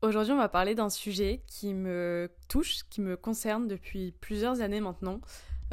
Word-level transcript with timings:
Aujourd'hui, 0.00 0.32
on 0.32 0.36
va 0.36 0.48
parler 0.48 0.76
d'un 0.76 0.90
sujet 0.90 1.42
qui 1.48 1.74
me 1.74 2.30
touche, 2.48 2.84
qui 2.88 3.00
me 3.00 3.16
concerne 3.16 3.66
depuis 3.66 4.12
plusieurs 4.20 4.60
années 4.60 4.80
maintenant, 4.80 5.20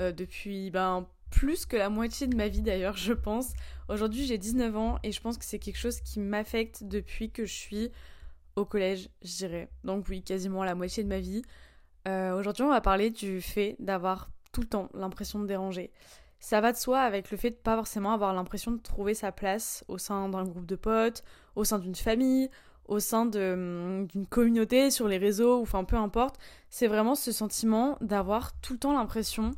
euh, 0.02 0.12
depuis 0.12 0.72
ben, 0.72 1.08
plus 1.30 1.68
que 1.68 1.78
la 1.78 1.90
moitié 1.90 2.26
de 2.26 2.36
ma 2.36 2.48
vie 2.48 2.64
d'ailleurs, 2.64 2.98
je 2.98 3.14
pense. 3.14 3.54
Aujourd'hui, 3.88 4.26
j'ai 4.26 4.40
19 4.40 4.76
ans 4.78 4.98
et 5.04 5.12
je 5.12 5.22
pense 5.22 5.38
que 5.38 5.46
c'est 5.46 5.60
quelque 5.60 5.78
chose 5.78 6.02
qui 6.02 6.20
m'affecte 6.20 6.84
depuis 6.84 7.30
que 7.30 7.46
je 7.46 7.54
suis 7.54 7.92
au 8.56 8.66
collège, 8.66 9.10
je 9.22 9.36
dirais. 9.38 9.70
Donc 9.84 10.08
oui, 10.10 10.24
quasiment 10.24 10.64
la 10.64 10.74
moitié 10.74 11.04
de 11.04 11.10
ma 11.10 11.20
vie. 11.20 11.44
Euh, 12.08 12.36
aujourd'hui, 12.36 12.64
on 12.64 12.70
va 12.70 12.82
parler 12.82 13.12
du 13.12 13.42
fait 13.42 13.76
d'avoir 13.78 14.32
tout 14.52 14.62
le 14.62 14.68
temps 14.68 14.90
l'impression 14.96 15.38
de 15.38 15.46
déranger. 15.46 15.92
Ça 16.40 16.62
va 16.62 16.72
de 16.72 16.78
soi 16.78 17.02
avec 17.02 17.30
le 17.30 17.38
fait 17.38 17.52
de 17.52 17.56
pas 17.56 17.76
forcément 17.76 18.12
avoir 18.12 18.34
l'impression 18.34 18.72
de 18.72 18.82
trouver 18.82 19.14
sa 19.14 19.32
place 19.32 19.84
au 19.88 20.00
sein 20.00 20.30
d'un 20.30 20.46
groupe 20.46 20.66
de 20.66 20.76
potes, 20.76 21.24
au 21.56 21.64
sein 21.64 21.78
d'une 21.78 21.96
famille, 21.96 22.50
au 22.88 23.00
sein 23.00 23.30
hum, 23.36 24.08
d'une 24.08 24.28
communauté, 24.28 24.92
sur 24.92 25.08
les 25.08 25.18
réseaux, 25.18 25.60
ou 25.60 25.62
enfin 25.64 25.84
peu 25.84 25.96
importe, 25.96 26.38
c'est 26.70 26.88
vraiment 26.88 27.16
ce 27.16 27.32
sentiment 27.32 27.98
d'avoir 28.02 28.60
tout 28.60 28.74
le 28.74 28.80
temps 28.80 28.94
l'impression 28.94 29.52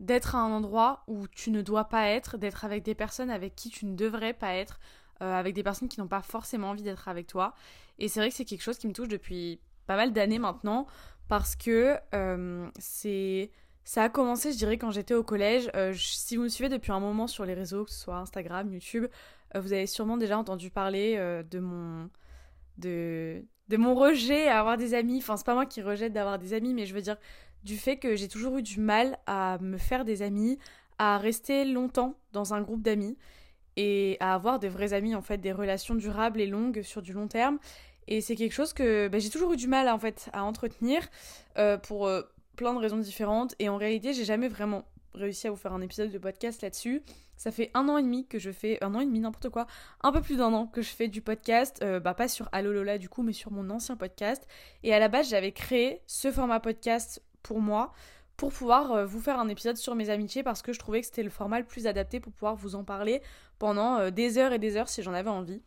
d'être 0.00 0.34
à 0.34 0.38
un 0.38 0.50
endroit 0.50 1.04
où 1.06 1.28
tu 1.28 1.50
ne 1.50 1.60
dois 1.60 1.84
pas 1.84 2.08
être, 2.08 2.38
d'être 2.38 2.64
avec 2.64 2.82
des 2.82 2.94
personnes 2.94 3.30
avec 3.30 3.54
qui 3.54 3.68
tu 3.68 3.86
ne 3.86 3.94
devrais 3.94 4.32
pas 4.32 4.54
être, 4.54 4.80
euh, 5.22 5.32
avec 5.32 5.54
des 5.54 5.62
personnes 5.62 5.88
qui 5.88 6.00
n'ont 6.00 6.08
pas 6.08 6.22
forcément 6.22 6.70
envie 6.70 6.82
d'être 6.82 7.06
avec 7.08 7.26
toi. 7.26 7.54
Et 7.98 8.08
c'est 8.08 8.18
vrai 8.18 8.30
que 8.30 8.34
c'est 8.34 8.46
quelque 8.46 8.62
chose 8.62 8.78
qui 8.78 8.88
me 8.88 8.94
touche 8.94 9.08
depuis 9.08 9.60
pas 9.86 9.96
mal 9.96 10.12
d'années 10.12 10.38
maintenant, 10.38 10.86
parce 11.28 11.54
que 11.54 11.96
euh. 12.14 12.68
Ça 13.82 14.04
a 14.04 14.08
commencé, 14.08 14.52
je 14.52 14.58
dirais, 14.58 14.78
quand 14.78 14.90
j'étais 14.90 15.14
au 15.14 15.24
collège. 15.24 15.70
Euh, 15.74 15.92
si 15.96 16.36
vous 16.36 16.44
me 16.44 16.48
suivez 16.48 16.68
depuis 16.68 16.92
un 16.92 17.00
moment 17.00 17.26
sur 17.26 17.44
les 17.44 17.54
réseaux, 17.54 17.84
que 17.84 17.90
ce 17.90 17.98
soit 17.98 18.18
Instagram, 18.18 18.72
YouTube, 18.72 19.06
vous 19.54 19.72
avez 19.72 19.86
sûrement 19.86 20.16
déjà 20.16 20.38
entendu 20.38 20.70
parler 20.70 21.16
de 21.50 21.58
mon 21.58 22.08
de, 22.80 23.44
mon 23.76 23.94
rejet 23.94 24.48
à 24.48 24.60
avoir 24.60 24.76
des 24.76 24.94
amis. 24.94 25.18
Enfin, 25.18 25.36
c'est 25.36 25.46
pas 25.46 25.54
moi 25.54 25.66
qui 25.66 25.82
rejette 25.82 26.12
d'avoir 26.12 26.38
des 26.38 26.54
amis, 26.54 26.74
mais 26.74 26.86
je 26.86 26.94
veux 26.94 27.02
dire 27.02 27.16
du 27.62 27.76
fait 27.76 27.98
que 27.98 28.16
j'ai 28.16 28.28
toujours 28.28 28.58
eu 28.58 28.62
du 28.62 28.80
mal 28.80 29.18
à 29.26 29.58
me 29.60 29.76
faire 29.76 30.04
des 30.04 30.22
amis, 30.22 30.58
à 30.98 31.18
rester 31.18 31.64
longtemps 31.64 32.14
dans 32.32 32.54
un 32.54 32.62
groupe 32.62 32.82
d'amis 32.82 33.16
et 33.76 34.16
à 34.20 34.34
avoir 34.34 34.58
des 34.58 34.68
vrais 34.68 34.92
amis, 34.92 35.14
en 35.14 35.22
fait, 35.22 35.38
des 35.38 35.52
relations 35.52 35.94
durables 35.94 36.40
et 36.40 36.46
longues 36.46 36.82
sur 36.82 37.02
du 37.02 37.12
long 37.12 37.28
terme. 37.28 37.58
Et 38.08 38.20
c'est 38.20 38.34
quelque 38.34 38.52
chose 38.52 38.72
que 38.72 39.08
bah, 39.08 39.18
j'ai 39.18 39.30
toujours 39.30 39.52
eu 39.52 39.56
du 39.56 39.68
mal 39.68 39.88
en 39.88 39.98
fait 39.98 40.30
à 40.32 40.42
entretenir 40.44 41.08
euh, 41.58 41.78
pour 41.78 42.06
euh, 42.06 42.22
plein 42.56 42.74
de 42.74 42.78
raisons 42.78 42.98
différentes. 42.98 43.54
Et 43.58 43.68
en 43.68 43.76
réalité, 43.76 44.12
j'ai 44.12 44.24
jamais 44.24 44.48
vraiment 44.48 44.84
réussi 45.14 45.46
à 45.46 45.50
vous 45.50 45.56
faire 45.56 45.72
un 45.72 45.80
épisode 45.80 46.10
de 46.10 46.18
podcast 46.18 46.62
là-dessus. 46.62 47.02
Ça 47.40 47.50
fait 47.50 47.70
un 47.72 47.88
an 47.88 47.96
et 47.96 48.02
demi 48.02 48.26
que 48.26 48.38
je 48.38 48.50
fais, 48.50 48.76
un 48.84 48.94
an 48.94 49.00
et 49.00 49.06
demi, 49.06 49.18
n'importe 49.18 49.48
quoi, 49.48 49.66
un 50.02 50.12
peu 50.12 50.20
plus 50.20 50.36
d'un 50.36 50.52
an 50.52 50.66
que 50.66 50.82
je 50.82 50.90
fais 50.90 51.08
du 51.08 51.22
podcast, 51.22 51.80
euh, 51.82 51.98
bah 51.98 52.12
pas 52.12 52.28
sur 52.28 52.50
Allo 52.52 52.70
Lola 52.70 52.98
du 52.98 53.08
coup, 53.08 53.22
mais 53.22 53.32
sur 53.32 53.50
mon 53.50 53.70
ancien 53.70 53.96
podcast. 53.96 54.46
Et 54.82 54.92
à 54.92 54.98
la 54.98 55.08
base, 55.08 55.30
j'avais 55.30 55.52
créé 55.52 56.02
ce 56.06 56.30
format 56.30 56.60
podcast 56.60 57.22
pour 57.42 57.62
moi, 57.62 57.94
pour 58.36 58.52
pouvoir 58.52 58.92
euh, 58.92 59.06
vous 59.06 59.20
faire 59.20 59.40
un 59.40 59.48
épisode 59.48 59.78
sur 59.78 59.94
mes 59.94 60.10
amitiés, 60.10 60.42
parce 60.42 60.60
que 60.60 60.74
je 60.74 60.78
trouvais 60.78 61.00
que 61.00 61.06
c'était 61.06 61.22
le 61.22 61.30
format 61.30 61.58
le 61.58 61.64
plus 61.64 61.86
adapté 61.86 62.20
pour 62.20 62.30
pouvoir 62.30 62.56
vous 62.56 62.74
en 62.74 62.84
parler 62.84 63.22
pendant 63.58 63.96
euh, 63.96 64.10
des 64.10 64.36
heures 64.36 64.52
et 64.52 64.58
des 64.58 64.76
heures 64.76 64.90
si 64.90 65.02
j'en 65.02 65.14
avais 65.14 65.30
envie. 65.30 65.62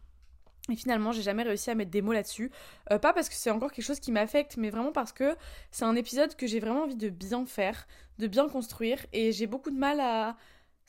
Et 0.70 0.76
finalement, 0.76 1.12
j'ai 1.12 1.24
jamais 1.24 1.42
réussi 1.42 1.72
à 1.72 1.76
mettre 1.76 1.90
des 1.90 2.04
mots 2.04 2.14
là-dessus. 2.14 2.52
pas 2.88 3.14
parce 3.14 3.30
que 3.30 3.36
c'est 3.36 3.50
encore 3.50 3.72
quelque 3.72 3.84
chose 3.84 4.00
qui 4.00 4.12
m'affecte, 4.12 4.58
mais 4.58 4.70
vraiment 4.70 4.92
parce 4.92 5.12
que 5.12 5.36
c'est 5.72 5.86
un 5.86 5.96
épisode 5.96 6.36
que 6.36 6.46
j'ai 6.46 6.60
vraiment 6.60 6.84
envie 6.84 6.96
de 6.96 7.10
bien 7.10 7.48
faire, 7.48 7.88
de 8.20 8.28
bien 8.28 8.48
construire, 8.48 9.00
et 9.12 9.32
j'ai 9.32 9.48
beaucoup 9.48 9.72
de 9.72 9.78
mal 9.78 10.00
à, 10.00 10.38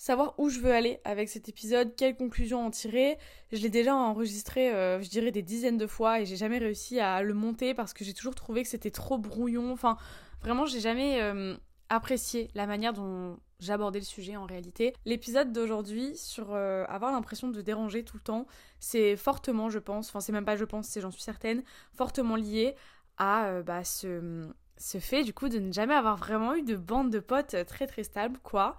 savoir 0.05 0.35
où 0.37 0.51
je 0.51 0.61
veux 0.61 0.71
aller 0.71 1.01
avec 1.05 1.31
cet 1.31 1.49
épisode, 1.49 1.97
quelles 1.97 2.15
conclusions 2.15 2.67
en 2.67 2.71
tirer. 2.71 3.17
Je 3.53 3.63
l'ai 3.63 3.71
déjà 3.71 3.95
enregistré, 3.95 4.71
euh, 4.71 5.01
je 5.01 5.09
dirais, 5.09 5.31
des 5.31 5.41
dizaines 5.41 5.79
de 5.79 5.87
fois 5.87 6.21
et 6.21 6.27
j'ai 6.27 6.37
jamais 6.37 6.59
réussi 6.59 7.01
à 7.01 7.23
le 7.23 7.33
monter 7.33 7.73
parce 7.73 7.95
que 7.95 8.05
j'ai 8.05 8.13
toujours 8.13 8.35
trouvé 8.35 8.63
que 8.63 8.69
c'était 8.69 8.91
trop 8.91 9.17
brouillon. 9.17 9.73
Enfin, 9.73 9.97
vraiment, 10.43 10.67
j'ai 10.67 10.81
jamais 10.81 11.23
euh, 11.23 11.57
apprécié 11.89 12.51
la 12.55 12.67
manière 12.67 12.93
dont 12.93 13.39
j'abordais 13.61 13.99
le 13.99 14.05
sujet 14.05 14.37
en 14.37 14.45
réalité. 14.45 14.93
L'épisode 15.07 15.53
d'aujourd'hui 15.53 16.15
sur 16.19 16.53
euh, 16.53 16.85
avoir 16.89 17.11
l'impression 17.11 17.49
de 17.49 17.63
déranger 17.63 18.05
tout 18.05 18.19
le 18.19 18.23
temps, 18.23 18.47
c'est 18.81 19.17
fortement, 19.17 19.71
je 19.71 19.79
pense, 19.79 20.11
enfin 20.11 20.21
c'est 20.21 20.33
même 20.33 20.45
pas 20.45 20.57
je 20.57 20.67
pense, 20.67 20.87
c'est 20.87 21.01
j'en 21.01 21.11
suis 21.11 21.23
certaine, 21.23 21.63
fortement 21.95 22.37
lié 22.37 22.75
à 23.17 23.63
bah, 23.63 23.85
ce, 23.85 24.51
ce 24.77 24.99
fait 24.99 25.25
du 25.25 25.33
coup 25.33 25.49
de 25.49 25.61
ne 25.61 25.73
jamais 25.73 25.95
avoir 25.95 26.19
vraiment 26.19 26.55
eu 26.55 26.63
de 26.63 26.77
bande 26.77 27.11
de 27.11 27.21
potes 27.21 27.57
très 27.65 27.87
très 27.87 28.03
stable, 28.03 28.39
quoi. 28.43 28.77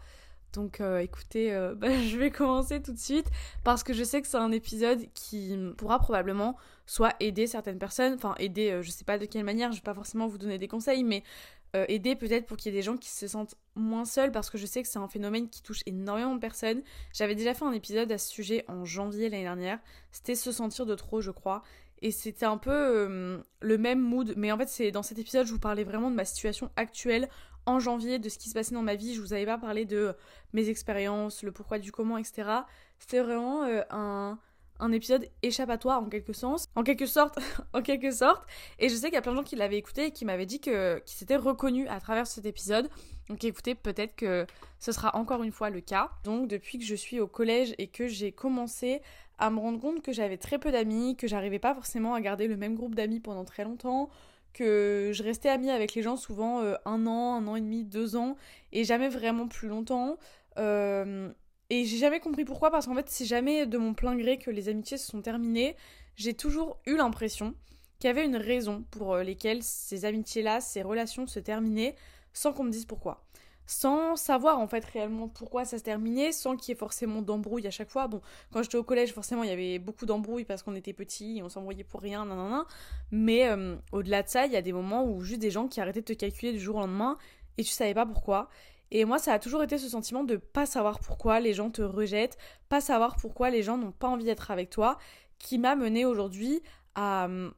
Donc 0.55 0.81
euh, 0.81 0.99
écoutez, 0.99 1.53
euh, 1.53 1.75
bah, 1.77 2.01
je 2.01 2.17
vais 2.17 2.31
commencer 2.31 2.81
tout 2.81 2.93
de 2.93 2.99
suite 2.99 3.27
parce 3.63 3.83
que 3.83 3.93
je 3.93 4.03
sais 4.03 4.21
que 4.21 4.27
c'est 4.27 4.37
un 4.37 4.51
épisode 4.51 5.01
qui 5.13 5.55
pourra 5.77 5.99
probablement 5.99 6.57
soit 6.85 7.15
aider 7.19 7.47
certaines 7.47 7.79
personnes, 7.79 8.13
enfin 8.13 8.35
aider, 8.39 8.71
euh, 8.71 8.81
je 8.81 8.89
sais 8.91 9.05
pas 9.05 9.17
de 9.17 9.25
quelle 9.25 9.43
manière, 9.43 9.71
je 9.71 9.77
vais 9.77 9.83
pas 9.83 9.93
forcément 9.93 10.27
vous 10.27 10.37
donner 10.37 10.57
des 10.57 10.67
conseils, 10.67 11.03
mais 11.03 11.23
aider 11.89 12.15
peut-être 12.15 12.45
pour 12.45 12.55
qu'il 12.55 12.71
y 12.71 12.73
ait 12.73 12.79
des 12.79 12.85
gens 12.85 12.95
qui 12.95 13.09
se 13.09 13.27
sentent 13.27 13.55
moins 13.75 14.05
seuls 14.05 14.31
parce 14.31 14.49
que 14.49 14.57
je 14.57 14.65
sais 14.65 14.81
que 14.81 14.87
c'est 14.87 14.97
un 14.97 15.09
phénomène 15.09 15.49
qui 15.49 15.61
touche 15.61 15.81
énormément 15.85 16.33
de 16.33 16.39
personnes. 16.39 16.81
J'avais 17.11 17.35
déjà 17.35 17.53
fait 17.53 17.65
un 17.65 17.73
épisode 17.73 18.09
à 18.13 18.17
ce 18.17 18.31
sujet 18.31 18.63
en 18.69 18.85
janvier 18.85 19.27
l'année 19.27 19.43
dernière, 19.43 19.79
c'était 20.09 20.35
se 20.35 20.53
sentir 20.53 20.85
de 20.85 20.95
trop 20.95 21.19
je 21.19 21.31
crois, 21.31 21.63
et 22.01 22.11
c'était 22.11 22.45
un 22.45 22.57
peu 22.57 23.43
le 23.59 23.77
même 23.77 23.99
mood, 23.99 24.35
mais 24.37 24.53
en 24.53 24.57
fait 24.57 24.69
c'est 24.69 24.91
dans 24.91 25.03
cet 25.03 25.19
épisode 25.19 25.47
je 25.47 25.51
vous 25.51 25.59
parlais 25.59 25.83
vraiment 25.83 26.09
de 26.09 26.15
ma 26.15 26.23
situation 26.23 26.69
actuelle 26.77 27.27
en 27.65 27.79
janvier 27.79 28.19
de 28.19 28.29
ce 28.29 28.37
qui 28.37 28.49
se 28.49 28.53
passait 28.53 28.73
dans 28.73 28.81
ma 28.81 28.95
vie. 28.95 29.15
Je 29.15 29.21
vous 29.21 29.33
avais 29.33 29.45
pas 29.45 29.57
parlé 29.57 29.85
de 29.85 30.15
mes 30.53 30.69
expériences, 30.69 31.43
le 31.43 31.51
pourquoi 31.51 31.79
du 31.79 31.91
comment, 31.91 32.17
etc. 32.17 32.49
C'était 32.99 33.21
vraiment 33.21 33.63
euh, 33.63 33.81
un, 33.89 34.39
un 34.79 34.91
épisode 34.91 35.27
échappatoire 35.41 36.01
en 36.01 36.09
quelque 36.09 36.33
sens, 36.33 36.67
en 36.75 36.83
quelque 36.83 37.05
sorte, 37.05 37.39
en 37.73 37.81
quelque 37.81 38.11
sorte. 38.11 38.43
Et 38.79 38.89
je 38.89 38.95
sais 38.95 39.07
qu'il 39.07 39.15
y 39.15 39.17
a 39.17 39.21
plein 39.21 39.31
de 39.31 39.37
gens 39.37 39.43
qui 39.43 39.55
l'avaient 39.55 39.77
écouté 39.77 40.07
et 40.07 40.11
qui 40.11 40.25
m'avaient 40.25 40.45
dit 40.45 40.59
que 40.59 40.99
qui 41.05 41.15
s'étaient 41.15 41.35
reconnus 41.35 41.87
à 41.89 41.99
travers 41.99 42.27
cet 42.27 42.45
épisode. 42.45 42.89
Donc 43.29 43.43
écoutez, 43.43 43.75
peut-être 43.75 44.15
que 44.15 44.45
ce 44.79 44.91
sera 44.91 45.15
encore 45.15 45.43
une 45.43 45.51
fois 45.51 45.69
le 45.69 45.81
cas. 45.81 46.11
Donc 46.23 46.47
depuis 46.47 46.77
que 46.77 46.85
je 46.85 46.95
suis 46.95 47.19
au 47.19 47.27
collège 47.27 47.73
et 47.77 47.87
que 47.87 48.07
j'ai 48.07 48.31
commencé 48.31 49.01
à 49.37 49.49
me 49.49 49.59
rendre 49.59 49.79
compte 49.79 50.01
que 50.01 50.13
j'avais 50.13 50.37
très 50.37 50.59
peu 50.59 50.71
d'amis, 50.71 51.15
que 51.17 51.27
j'arrivais 51.27 51.59
pas 51.59 51.73
forcément 51.73 52.13
à 52.13 52.21
garder 52.21 52.47
le 52.47 52.55
même 52.55 52.75
groupe 52.75 52.95
d'amis 52.95 53.19
pendant 53.19 53.43
très 53.43 53.63
longtemps, 53.63 54.09
que 54.55 55.11
je 55.13 55.21
restais 55.21 55.49
amie 55.49 55.69
avec 55.69 55.93
les 55.93 56.01
gens 56.01 56.15
souvent 56.15 56.61
euh, 56.61 56.75
un 56.85 57.05
an, 57.05 57.35
un 57.35 57.45
an 57.47 57.55
et 57.57 57.61
demi, 57.61 57.83
deux 57.83 58.15
ans, 58.15 58.37
et 58.71 58.85
jamais 58.85 59.09
vraiment 59.09 59.47
plus 59.47 59.67
longtemps. 59.67 60.17
Euh, 60.57 61.29
et 61.69 61.83
j'ai 61.83 61.97
jamais 61.97 62.21
compris 62.21 62.45
pourquoi, 62.45 62.71
parce 62.71 62.85
qu'en 62.85 62.95
fait, 62.95 63.09
c'est 63.09 63.25
jamais 63.25 63.65
de 63.65 63.77
mon 63.77 63.93
plein 63.93 64.15
gré 64.15 64.39
que 64.39 64.49
les 64.49 64.69
amitiés 64.69 64.97
se 64.97 65.07
sont 65.07 65.21
terminées. 65.21 65.75
J'ai 66.15 66.33
toujours 66.33 66.79
eu 66.85 66.95
l'impression 66.95 67.53
qu'il 67.99 68.07
y 68.07 68.11
avait 68.11 68.25
une 68.25 68.37
raison 68.37 68.85
pour 68.91 69.13
euh, 69.13 69.23
lesquelles 69.23 69.61
ces 69.61 70.05
amitiés-là, 70.05 70.61
ces 70.61 70.81
relations 70.81 71.27
se 71.27 71.39
terminaient, 71.39 71.95
sans 72.31 72.53
qu'on 72.53 72.63
me 72.63 72.71
dise 72.71 72.85
pourquoi 72.85 73.24
sans 73.65 74.15
savoir 74.15 74.59
en 74.59 74.67
fait 74.67 74.85
réellement 74.85 75.27
pourquoi 75.27 75.65
ça 75.65 75.77
se 75.77 75.83
terminait, 75.83 76.31
sans 76.31 76.55
qu'il 76.55 76.71
y 76.71 76.71
ait 76.73 76.79
forcément 76.79 77.21
d'embrouille 77.21 77.65
à 77.67 77.71
chaque 77.71 77.89
fois. 77.89 78.07
Bon, 78.07 78.21
quand 78.51 78.63
j'étais 78.63 78.77
au 78.77 78.83
collège, 78.83 79.13
forcément, 79.13 79.43
il 79.43 79.49
y 79.49 79.53
avait 79.53 79.79
beaucoup 79.79 80.05
d'embrouilles 80.05 80.45
parce 80.45 80.63
qu'on 80.63 80.75
était 80.75 80.93
petits, 80.93 81.41
on 81.43 81.49
s'embrouillait 81.49 81.83
pour 81.83 82.01
rien, 82.01 82.25
nan, 82.25 82.63
Mais 83.11 83.47
euh, 83.47 83.75
au-delà 83.91 84.23
de 84.23 84.29
ça, 84.29 84.45
il 84.45 84.51
y 84.51 84.57
a 84.57 84.61
des 84.61 84.73
moments 84.73 85.05
où 85.05 85.21
juste 85.21 85.41
des 85.41 85.51
gens 85.51 85.67
qui 85.67 85.81
arrêtaient 85.81 86.01
de 86.01 86.05
te 86.05 86.13
calculer 86.13 86.51
du 86.51 86.59
jour 86.59 86.77
au 86.77 86.79
lendemain 86.79 87.17
et 87.57 87.63
tu 87.63 87.71
savais 87.71 87.93
pas 87.93 88.05
pourquoi. 88.05 88.49
Et 88.91 89.03
moi, 89.05 89.17
ça 89.17 89.33
a 89.33 89.39
toujours 89.39 89.63
été 89.63 89.77
ce 89.77 89.89
sentiment 89.89 90.23
de 90.23 90.37
pas 90.37 90.65
savoir 90.65 90.99
pourquoi 90.99 91.39
les 91.39 91.53
gens 91.53 91.71
te 91.71 91.81
rejettent, 91.81 92.37
pas 92.69 92.81
savoir 92.81 93.15
pourquoi 93.15 93.49
les 93.49 93.63
gens 93.63 93.77
n'ont 93.77 93.91
pas 93.91 94.07
envie 94.07 94.25
d'être 94.25 94.51
avec 94.51 94.69
toi, 94.69 94.97
qui 95.39 95.57
m'a 95.57 95.75
mené 95.75 96.05
aujourd'hui 96.05 96.61
à 96.93 97.25
hum, 97.25 97.53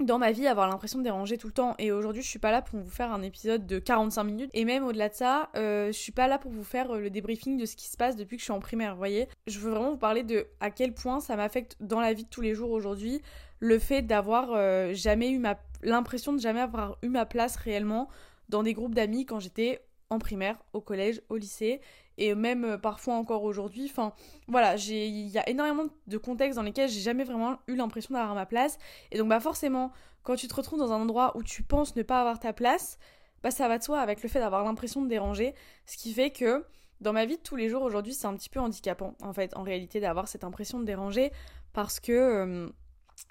dans 0.00 0.18
ma 0.18 0.32
vie 0.32 0.46
avoir 0.46 0.68
l'impression 0.68 0.98
de 0.98 1.04
déranger 1.04 1.38
tout 1.38 1.46
le 1.46 1.52
temps. 1.52 1.74
Et 1.78 1.92
aujourd'hui 1.92 2.22
je 2.22 2.28
suis 2.28 2.38
pas 2.38 2.50
là 2.50 2.62
pour 2.62 2.80
vous 2.80 2.90
faire 2.90 3.12
un 3.12 3.22
épisode 3.22 3.66
de 3.66 3.78
45 3.78 4.24
minutes. 4.24 4.50
Et 4.52 4.64
même 4.64 4.84
au-delà 4.84 5.08
de 5.08 5.14
ça 5.14 5.50
euh, 5.56 5.88
je 5.88 5.98
suis 5.98 6.12
pas 6.12 6.28
là 6.28 6.38
pour 6.38 6.50
vous 6.50 6.64
faire 6.64 6.90
euh, 6.90 7.00
le 7.00 7.10
débriefing 7.10 7.56
de 7.56 7.66
ce 7.66 7.76
qui 7.76 7.88
se 7.88 7.96
passe 7.96 8.16
depuis 8.16 8.36
que 8.36 8.40
je 8.40 8.44
suis 8.44 8.52
en 8.52 8.60
primaire 8.60 8.92
vous 8.92 8.98
voyez. 8.98 9.28
Je 9.46 9.58
veux 9.58 9.70
vraiment 9.70 9.90
vous 9.90 9.98
parler 9.98 10.22
de 10.22 10.46
à 10.60 10.70
quel 10.70 10.94
point 10.94 11.20
ça 11.20 11.36
m'affecte 11.36 11.76
dans 11.80 12.00
la 12.00 12.12
vie 12.12 12.24
de 12.24 12.28
tous 12.28 12.40
les 12.40 12.54
jours 12.54 12.70
aujourd'hui 12.70 13.22
le 13.60 13.78
fait 13.78 14.02
d'avoir 14.02 14.50
euh, 14.52 14.92
jamais 14.94 15.30
eu 15.30 15.38
ma 15.38 15.58
l'impression 15.82 16.32
de 16.32 16.38
jamais 16.38 16.60
avoir 16.60 16.98
eu 17.02 17.08
ma 17.08 17.26
place 17.26 17.56
réellement 17.56 18.08
dans 18.48 18.62
des 18.62 18.72
groupes 18.72 18.94
d'amis 18.94 19.26
quand 19.26 19.38
j'étais 19.38 19.80
en 20.14 20.18
primaire, 20.18 20.56
au 20.72 20.80
collège, 20.80 21.20
au 21.28 21.36
lycée 21.36 21.80
et 22.16 22.34
même 22.34 22.64
euh, 22.64 22.78
parfois 22.78 23.14
encore 23.14 23.42
aujourd'hui. 23.42 23.86
Enfin, 23.90 24.12
voilà, 24.48 24.76
il 24.76 25.28
y 25.28 25.38
a 25.38 25.48
énormément 25.48 25.84
de 26.06 26.18
contextes 26.18 26.56
dans 26.56 26.62
lesquels 26.62 26.88
j'ai 26.88 27.00
jamais 27.00 27.24
vraiment 27.24 27.58
eu 27.66 27.74
l'impression 27.74 28.14
d'avoir 28.14 28.34
ma 28.34 28.46
place. 28.46 28.78
Et 29.10 29.18
donc, 29.18 29.28
bah 29.28 29.40
forcément, 29.40 29.92
quand 30.22 30.36
tu 30.36 30.48
te 30.48 30.54
retrouves 30.54 30.78
dans 30.78 30.92
un 30.92 31.00
endroit 31.00 31.36
où 31.36 31.42
tu 31.42 31.62
penses 31.62 31.96
ne 31.96 32.02
pas 32.02 32.20
avoir 32.20 32.38
ta 32.38 32.52
place, 32.52 32.98
bah 33.42 33.50
ça 33.50 33.68
va 33.68 33.78
de 33.78 33.82
soi 33.82 34.00
avec 34.00 34.22
le 34.22 34.28
fait 34.28 34.38
d'avoir 34.38 34.64
l'impression 34.64 35.02
de 35.02 35.08
déranger. 35.08 35.54
Ce 35.86 35.96
qui 35.96 36.12
fait 36.12 36.30
que 36.30 36.64
dans 37.00 37.12
ma 37.12 37.26
vie 37.26 37.36
de 37.36 37.42
tous 37.42 37.56
les 37.56 37.68
jours 37.68 37.82
aujourd'hui, 37.82 38.14
c'est 38.14 38.26
un 38.26 38.34
petit 38.34 38.48
peu 38.48 38.60
handicapant, 38.60 39.14
en 39.22 39.32
fait, 39.32 39.56
en 39.56 39.62
réalité, 39.62 40.00
d'avoir 40.00 40.28
cette 40.28 40.44
impression 40.44 40.78
de 40.78 40.84
déranger 40.84 41.32
parce 41.72 41.98
que 41.98 42.72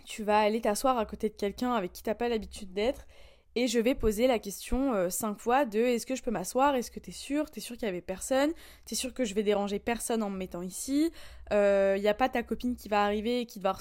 tu 0.05 0.23
vas 0.23 0.39
aller 0.39 0.61
t'asseoir 0.61 0.97
à 0.97 1.05
côté 1.05 1.29
de 1.29 1.35
quelqu'un 1.35 1.73
avec 1.73 1.93
qui 1.93 2.03
t'as 2.03 2.15
pas 2.15 2.29
l'habitude 2.29 2.73
d'être 2.73 3.05
et 3.55 3.67
je 3.67 3.79
vais 3.79 3.93
poser 3.93 4.25
la 4.25 4.39
question 4.39 4.93
euh, 4.93 5.09
cinq 5.09 5.39
fois 5.39 5.65
de 5.65 5.79
est-ce 5.79 6.05
que 6.05 6.15
je 6.15 6.23
peux 6.23 6.31
m'asseoir? 6.31 6.75
Est-ce 6.75 6.89
que 6.89 6.99
t'es 6.99 7.11
sûr? 7.11 7.51
T'es 7.51 7.59
sûr 7.59 7.75
qu'il 7.75 7.85
y 7.85 7.89
avait 7.89 8.01
personne? 8.01 8.51
T'es 8.85 8.95
sûr 8.95 9.13
que 9.13 9.25
je 9.25 9.35
vais 9.35 9.43
déranger 9.43 9.77
personne 9.77 10.23
en 10.23 10.29
me 10.29 10.37
mettant 10.37 10.63
ici? 10.63 11.11
Il 11.51 11.55
euh, 11.55 11.99
n'y 11.99 12.07
a 12.07 12.15
pas 12.15 12.29
ta 12.29 12.41
copine 12.41 12.75
qui 12.75 12.89
va 12.89 13.03
arriver 13.03 13.41
et 13.41 13.45
qui 13.45 13.59
va, 13.59 13.75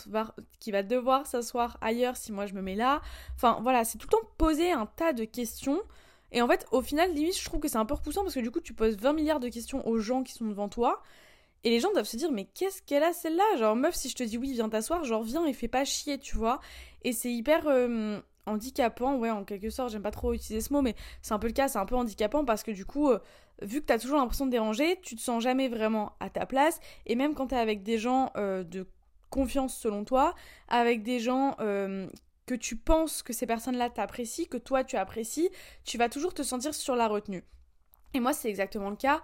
qui 0.60 0.72
va 0.72 0.82
devoir 0.82 1.26
s'asseoir 1.26 1.78
ailleurs 1.80 2.16
si 2.16 2.32
moi 2.32 2.44
je 2.44 2.52
me 2.52 2.60
mets 2.60 2.74
là? 2.74 3.00
Enfin 3.34 3.60
voilà, 3.62 3.84
c'est 3.84 3.96
tout 3.96 4.08
le 4.10 4.18
temps 4.18 4.28
poser 4.36 4.72
un 4.72 4.86
tas 4.86 5.14
de 5.14 5.24
questions. 5.24 5.80
Et 6.32 6.42
en 6.42 6.48
fait, 6.48 6.66
au 6.70 6.82
final, 6.82 7.12
limite, 7.12 7.38
je 7.38 7.44
trouve 7.44 7.60
que 7.60 7.68
c'est 7.68 7.78
un 7.78 7.86
peu 7.86 7.94
repoussant 7.94 8.22
parce 8.22 8.34
que 8.34 8.40
du 8.40 8.50
coup, 8.50 8.60
tu 8.60 8.74
poses 8.74 8.96
20 8.96 9.12
milliards 9.14 9.40
de 9.40 9.48
questions 9.48 9.86
aux 9.86 9.98
gens 9.98 10.22
qui 10.22 10.32
sont 10.32 10.46
devant 10.46 10.68
toi. 10.68 11.02
Et 11.64 11.70
les 11.70 11.78
gens 11.78 11.92
doivent 11.92 12.06
se 12.06 12.16
dire, 12.16 12.32
mais 12.32 12.46
qu'est-ce 12.54 12.82
qu'elle 12.82 13.04
a 13.04 13.12
celle-là? 13.12 13.44
Genre, 13.58 13.76
meuf, 13.76 13.94
si 13.94 14.08
je 14.08 14.16
te 14.16 14.22
dis 14.22 14.36
oui, 14.36 14.52
viens 14.52 14.68
t'asseoir, 14.68 15.04
genre, 15.04 15.22
viens 15.22 15.44
et 15.46 15.52
fais 15.52 15.68
pas 15.68 15.84
chier, 15.84 16.18
tu 16.18 16.36
vois? 16.36 16.60
Et 17.04 17.12
c'est 17.12 17.32
hyper. 17.32 17.66
Euh, 17.68 18.20
handicapant, 18.46 19.16
ouais, 19.16 19.30
en 19.30 19.44
quelque 19.44 19.70
sorte, 19.70 19.90
j'aime 19.90 20.02
pas 20.02 20.10
trop 20.10 20.32
utiliser 20.32 20.60
ce 20.60 20.72
mot, 20.72 20.82
mais 20.82 20.94
c'est 21.22 21.32
un 21.32 21.38
peu 21.38 21.46
le 21.46 21.52
cas, 21.52 21.68
c'est 21.68 21.78
un 21.78 21.86
peu 21.86 21.94
handicapant 21.94 22.44
parce 22.44 22.62
que 22.62 22.70
du 22.70 22.84
coup, 22.84 23.10
euh, 23.10 23.18
vu 23.60 23.80
que 23.80 23.86
t'as 23.86 23.98
toujours 23.98 24.18
l'impression 24.18 24.46
de 24.46 24.50
déranger, 24.50 24.98
tu 25.02 25.16
te 25.16 25.20
sens 25.20 25.42
jamais 25.42 25.68
vraiment 25.68 26.12
à 26.20 26.30
ta 26.30 26.46
place, 26.46 26.80
et 27.06 27.14
même 27.14 27.34
quand 27.34 27.48
t'es 27.48 27.56
avec 27.56 27.82
des 27.82 27.98
gens 27.98 28.32
euh, 28.36 28.64
de 28.64 28.86
confiance 29.30 29.76
selon 29.76 30.04
toi, 30.04 30.34
avec 30.68 31.02
des 31.02 31.20
gens 31.20 31.56
euh, 31.60 32.08
que 32.46 32.54
tu 32.54 32.76
penses 32.76 33.22
que 33.22 33.32
ces 33.32 33.46
personnes-là 33.46 33.90
t'apprécient, 33.90 34.46
que 34.46 34.58
toi 34.58 34.84
tu 34.84 34.96
apprécies, 34.96 35.50
tu 35.84 35.96
vas 35.96 36.08
toujours 36.08 36.34
te 36.34 36.42
sentir 36.42 36.74
sur 36.74 36.96
la 36.96 37.08
retenue. 37.08 37.44
Et 38.14 38.20
moi, 38.20 38.34
c'est 38.34 38.50
exactement 38.50 38.90
le 38.90 38.96
cas, 38.96 39.22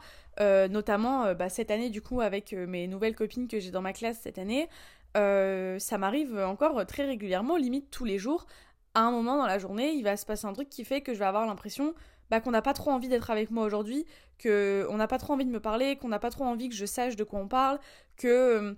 notamment 0.68 1.34
bah, 1.34 1.50
cette 1.50 1.70
année, 1.70 1.90
du 1.90 2.00
coup, 2.00 2.22
avec 2.22 2.54
mes 2.54 2.86
nouvelles 2.86 3.14
copines 3.14 3.46
que 3.46 3.60
j'ai 3.60 3.70
dans 3.70 3.82
ma 3.82 3.92
classe 3.92 4.18
cette 4.22 4.38
année. 4.38 4.66
ça 5.14 5.98
m'arrive 5.98 6.38
encore 6.38 6.86
très 6.86 7.04
régulièrement, 7.04 7.58
limite 7.58 7.90
tous 7.90 8.06
les 8.06 8.16
jours, 8.16 8.46
à 8.94 9.00
un 9.00 9.10
moment 9.10 9.36
dans 9.36 9.46
la 9.46 9.58
journée, 9.58 9.92
il 9.92 10.02
va 10.02 10.16
se 10.16 10.26
passer 10.26 10.46
un 10.46 10.52
truc 10.52 10.68
qui 10.68 10.84
fait 10.84 11.00
que 11.00 11.14
je 11.14 11.18
vais 11.18 11.24
avoir 11.24 11.46
l'impression 11.46 11.94
bah, 12.30 12.40
qu'on 12.40 12.50
n'a 12.50 12.62
pas 12.62 12.74
trop 12.74 12.90
envie 12.90 13.08
d'être 13.08 13.30
avec 13.30 13.50
moi 13.50 13.64
aujourd'hui, 13.64 14.04
qu'on 14.42 14.96
n'a 14.96 15.06
pas 15.06 15.18
trop 15.18 15.32
envie 15.32 15.46
de 15.46 15.50
me 15.50 15.60
parler, 15.60 15.96
qu'on 15.96 16.08
n'a 16.08 16.18
pas 16.18 16.30
trop 16.30 16.44
envie 16.44 16.68
que 16.68 16.74
je 16.74 16.86
sache 16.86 17.16
de 17.16 17.24
quoi 17.24 17.40
on 17.40 17.48
parle, 17.48 17.78
que 18.16 18.28
euh, 18.28 18.74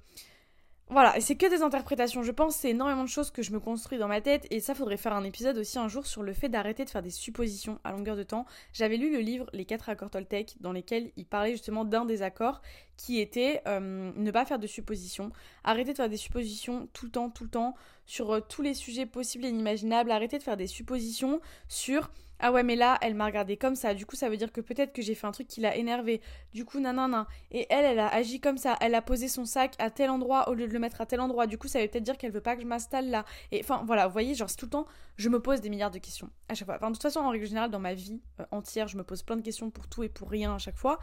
voilà, 0.93 1.17
et 1.17 1.21
c'est 1.21 1.37
que 1.37 1.47
des 1.47 1.62
interprétations. 1.62 2.25
Je 2.25 2.33
pense 2.33 2.57
c'est 2.57 2.71
énormément 2.71 3.05
de 3.05 3.09
choses 3.09 3.31
que 3.31 3.43
je 3.43 3.53
me 3.53 3.61
construis 3.61 3.97
dans 3.97 4.09
ma 4.09 4.21
tête 4.21 4.49
et 4.51 4.59
ça 4.59 4.75
faudrait 4.75 4.97
faire 4.97 5.12
un 5.12 5.23
épisode 5.23 5.57
aussi 5.57 5.79
un 5.79 5.87
jour 5.87 6.05
sur 6.05 6.25
le 6.25 6.33
fait 6.33 6.49
d'arrêter 6.49 6.85
de 6.85 6.91
faire 6.91 7.03
des 7.03 7.11
suppositions 7.11 7.79
à 7.85 7.93
longueur 7.93 8.17
de 8.17 8.25
temps. 8.25 8.45
J'avais 8.73 8.97
lu 8.97 9.12
le 9.12 9.21
livre 9.21 9.47
Les 9.53 9.65
quatre 9.65 9.89
accords 9.89 10.11
Toltec 10.11 10.57
dans 10.59 10.73
lesquels 10.73 11.12
il 11.17 11.27
parlait 11.27 11.53
justement 11.53 11.85
d'un 11.85 12.05
des 12.05 12.23
accords 12.23 12.61
qui 12.97 13.21
était 13.21 13.62
euh, 13.69 14.11
ne 14.17 14.31
pas 14.33 14.45
faire 14.45 14.59
de 14.59 14.67
suppositions, 14.67 15.31
arrêter 15.62 15.93
de 15.93 15.97
faire 15.97 16.09
des 16.09 16.17
suppositions 16.17 16.89
tout 16.93 17.05
le 17.05 17.12
temps, 17.12 17.31
tout 17.31 17.45
le 17.45 17.51
temps 17.51 17.77
sur 18.11 18.33
euh, 18.33 18.41
tous 18.41 18.62
les 18.62 18.75
sujets 18.75 19.07
possibles 19.07 19.45
et 19.45 19.49
inimaginables, 19.49 20.11
arrêter 20.11 20.37
de 20.39 20.43
faire 20.43 20.57
des 20.57 20.67
suppositions 20.67 21.41
sur 21.69 22.11
ah 22.43 22.53
ouais 22.53 22.62
mais 22.62 22.75
là 22.75 22.97
elle 23.03 23.15
m'a 23.15 23.27
regardé 23.27 23.59
comme 23.59 23.77
ça. 23.77 23.93
Du 23.93 24.07
coup 24.07 24.17
ça 24.17 24.31
veut 24.31 24.39
dire 24.39 24.51
que 24.51 24.62
peut-être 24.62 24.95
que 24.95 25.03
j'ai 25.03 25.15
fait 25.15 25.27
un 25.27 25.31
truc 25.31 25.47
qui 25.47 25.61
l'a 25.61 25.77
énervé. 25.77 26.23
Du 26.55 26.65
coup 26.65 26.81
nanana 26.81 27.29
et 27.51 27.67
elle 27.69 27.85
elle 27.85 27.99
a 27.99 28.09
agi 28.09 28.41
comme 28.41 28.57
ça. 28.57 28.77
Elle 28.81 28.95
a 28.95 29.03
posé 29.03 29.29
son 29.29 29.45
sac 29.45 29.75
à 29.79 29.91
tel 29.91 30.09
endroit 30.09 30.49
au 30.49 30.55
lieu 30.55 30.67
de 30.67 30.73
le 30.73 30.79
mettre 30.79 31.03
à 31.03 31.07
tel 31.07 31.21
endroit. 31.21 31.47
Du 31.47 31.59
coup 31.59 31.69
ça 31.69 31.81
veut 31.81 31.87
peut-être 31.87 32.03
dire 32.03 32.17
qu'elle 32.17 32.33
veut 32.33 32.41
pas 32.41 32.57
que 32.57 32.62
je 32.62 32.67
m'installe 32.67 33.11
là. 33.11 33.27
Et 33.53 33.61
enfin 33.62 33.83
voilà 33.87 34.07
vous 34.07 34.12
voyez 34.12 34.35
genre 34.35 34.49
tout 34.57 34.65
le 34.65 34.71
temps 34.71 34.87
je 35.17 35.29
me 35.29 35.39
pose 35.39 35.61
des 35.61 35.69
milliards 35.69 35.91
de 35.91 35.99
questions 35.99 36.31
à 36.49 36.55
chaque 36.55 36.67
fois. 36.67 36.77
Enfin 36.77 36.89
de 36.89 36.95
toute 36.95 37.03
façon 37.03 37.21
en 37.21 37.29
règle 37.29 37.47
générale 37.47 37.71
dans 37.71 37.79
ma 37.79 37.93
vie 37.93 38.23
euh, 38.41 38.45
entière 38.53 38.89
je 38.89 38.97
me 38.97 39.05
pose 39.05 39.23
plein 39.23 39.37
de 39.37 39.43
questions 39.43 39.71
pour 39.71 39.87
tout 39.87 40.03
et 40.03 40.09
pour 40.09 40.31
rien 40.31 40.55
à 40.55 40.59
chaque 40.59 40.79
fois 40.79 40.99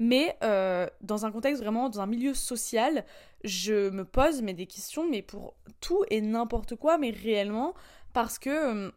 mais 0.00 0.36
euh, 0.42 0.88
dans 1.02 1.26
un 1.26 1.30
contexte 1.30 1.62
vraiment 1.62 1.88
dans 1.90 2.00
un 2.00 2.06
milieu 2.06 2.34
social 2.34 3.04
je 3.44 3.90
me 3.90 4.04
pose 4.04 4.42
des 4.42 4.66
questions 4.66 5.08
mais 5.08 5.22
pour 5.22 5.54
tout 5.80 6.02
et 6.08 6.20
n'importe 6.20 6.74
quoi 6.74 6.98
mais 6.98 7.10
réellement 7.10 7.74
parce 8.12 8.38
que 8.38 8.50
euh, 8.50 8.90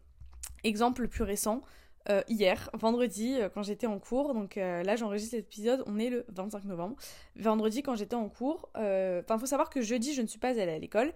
exemple 0.63 1.03
le 1.03 1.07
plus 1.07 1.23
récent 1.23 1.61
euh, 2.09 2.21
hier, 2.27 2.69
vendredi, 2.73 3.38
quand 3.53 3.63
j'étais 3.63 3.88
en 3.88 3.97
cours. 3.97 4.33
Donc 4.33 4.55
là, 4.57 4.97
j'enregistre 4.97 5.38
cet 5.38 5.45
épisode, 5.45 5.85
on 5.88 5.97
est 6.00 6.09
le 6.09 6.25
25 6.27 6.65
novembre. 6.65 6.97
Vendredi, 7.38 7.81
quand 7.81 7.95
j'étais 7.95 8.17
en 8.17 8.27
cours, 8.27 8.69
enfin, 8.75 9.39
faut 9.39 9.45
savoir 9.45 9.69
que 9.69 9.81
jeudi, 9.81 10.13
je 10.13 10.21
ne 10.21 10.27
suis 10.27 10.38
pas 10.38 10.50
allée 10.50 10.73
à 10.73 10.79
l'école 10.79 11.13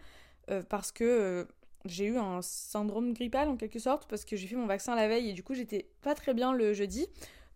parce 0.69 0.94
que 0.94 1.45
j'ai 1.84 2.06
eu 2.06 2.18
un 2.18 2.42
syndrome 2.42 3.12
grippal 3.12 3.50
en 3.50 3.57
quelque 3.57 3.80
sorte, 3.80 4.07
parce 4.07 4.24
que 4.24 4.38
j'ai 4.38 4.48
fait 4.48 4.56
mon 4.56 4.66
vaccin 4.66 4.95
la 4.95 5.10
veille 5.10 5.30
et 5.30 5.34
du 5.34 5.44
coup, 5.44 5.56
j'étais 5.56 5.89
pas 6.01 6.16
très 6.16 6.34
bien 6.34 6.54
le 6.54 6.72
jeudi. 6.72 7.07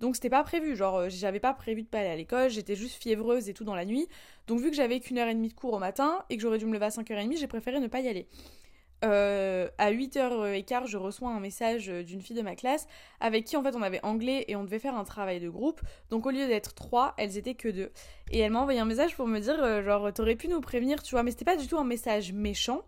Donc 0.01 0.15
c'était 0.15 0.29
pas 0.29 0.43
prévu, 0.43 0.75
genre 0.75 1.09
j'avais 1.09 1.39
pas 1.39 1.53
prévu 1.53 1.83
de 1.83 1.87
pas 1.87 1.99
aller 1.99 2.09
à 2.09 2.15
l'école, 2.15 2.49
j'étais 2.49 2.75
juste 2.75 3.01
fiévreuse 3.01 3.47
et 3.49 3.53
tout 3.53 3.63
dans 3.63 3.75
la 3.75 3.85
nuit. 3.85 4.07
Donc 4.47 4.59
vu 4.59 4.69
que 4.69 4.75
j'avais 4.75 4.99
qu'une 4.99 5.19
heure 5.19 5.27
et 5.27 5.35
demie 5.35 5.49
de 5.49 5.53
cours 5.53 5.73
au 5.73 5.79
matin 5.79 6.25
et 6.29 6.35
que 6.35 6.41
j'aurais 6.41 6.57
dû 6.57 6.65
me 6.65 6.73
lever 6.73 6.85
à 6.85 6.89
5h30, 6.89 7.37
j'ai 7.37 7.47
préféré 7.47 7.79
ne 7.79 7.87
pas 7.87 8.01
y 8.01 8.07
aller. 8.07 8.27
Euh, 9.03 9.67
à 9.79 9.91
8h15, 9.91 10.85
je 10.85 10.97
reçois 10.97 11.29
un 11.29 11.39
message 11.39 11.87
d'une 11.87 12.21
fille 12.21 12.35
de 12.35 12.43
ma 12.43 12.55
classe 12.55 12.87
avec 13.19 13.45
qui 13.45 13.57
en 13.57 13.63
fait 13.63 13.75
on 13.75 13.81
avait 13.81 14.03
anglais 14.03 14.45
et 14.47 14.55
on 14.55 14.63
devait 14.63 14.79
faire 14.79 14.95
un 14.95 15.03
travail 15.03 15.39
de 15.39 15.49
groupe. 15.49 15.81
Donc 16.09 16.25
au 16.25 16.31
lieu 16.31 16.47
d'être 16.47 16.73
trois, 16.73 17.13
elles 17.17 17.37
étaient 17.37 17.55
que 17.55 17.67
deux. 17.67 17.91
Et 18.31 18.39
elle 18.39 18.51
m'a 18.51 18.59
envoyé 18.59 18.79
un 18.79 18.85
message 18.85 19.15
pour 19.15 19.27
me 19.27 19.39
dire 19.39 19.63
euh, 19.63 19.83
genre 19.83 20.11
t'aurais 20.13 20.35
pu 20.35 20.47
nous 20.47 20.61
prévenir, 20.61 21.01
tu 21.03 21.11
vois, 21.11 21.23
mais 21.23 21.31
c'était 21.31 21.45
pas 21.45 21.57
du 21.57 21.67
tout 21.67 21.77
un 21.77 21.83
message 21.83 22.33
méchant. 22.33 22.83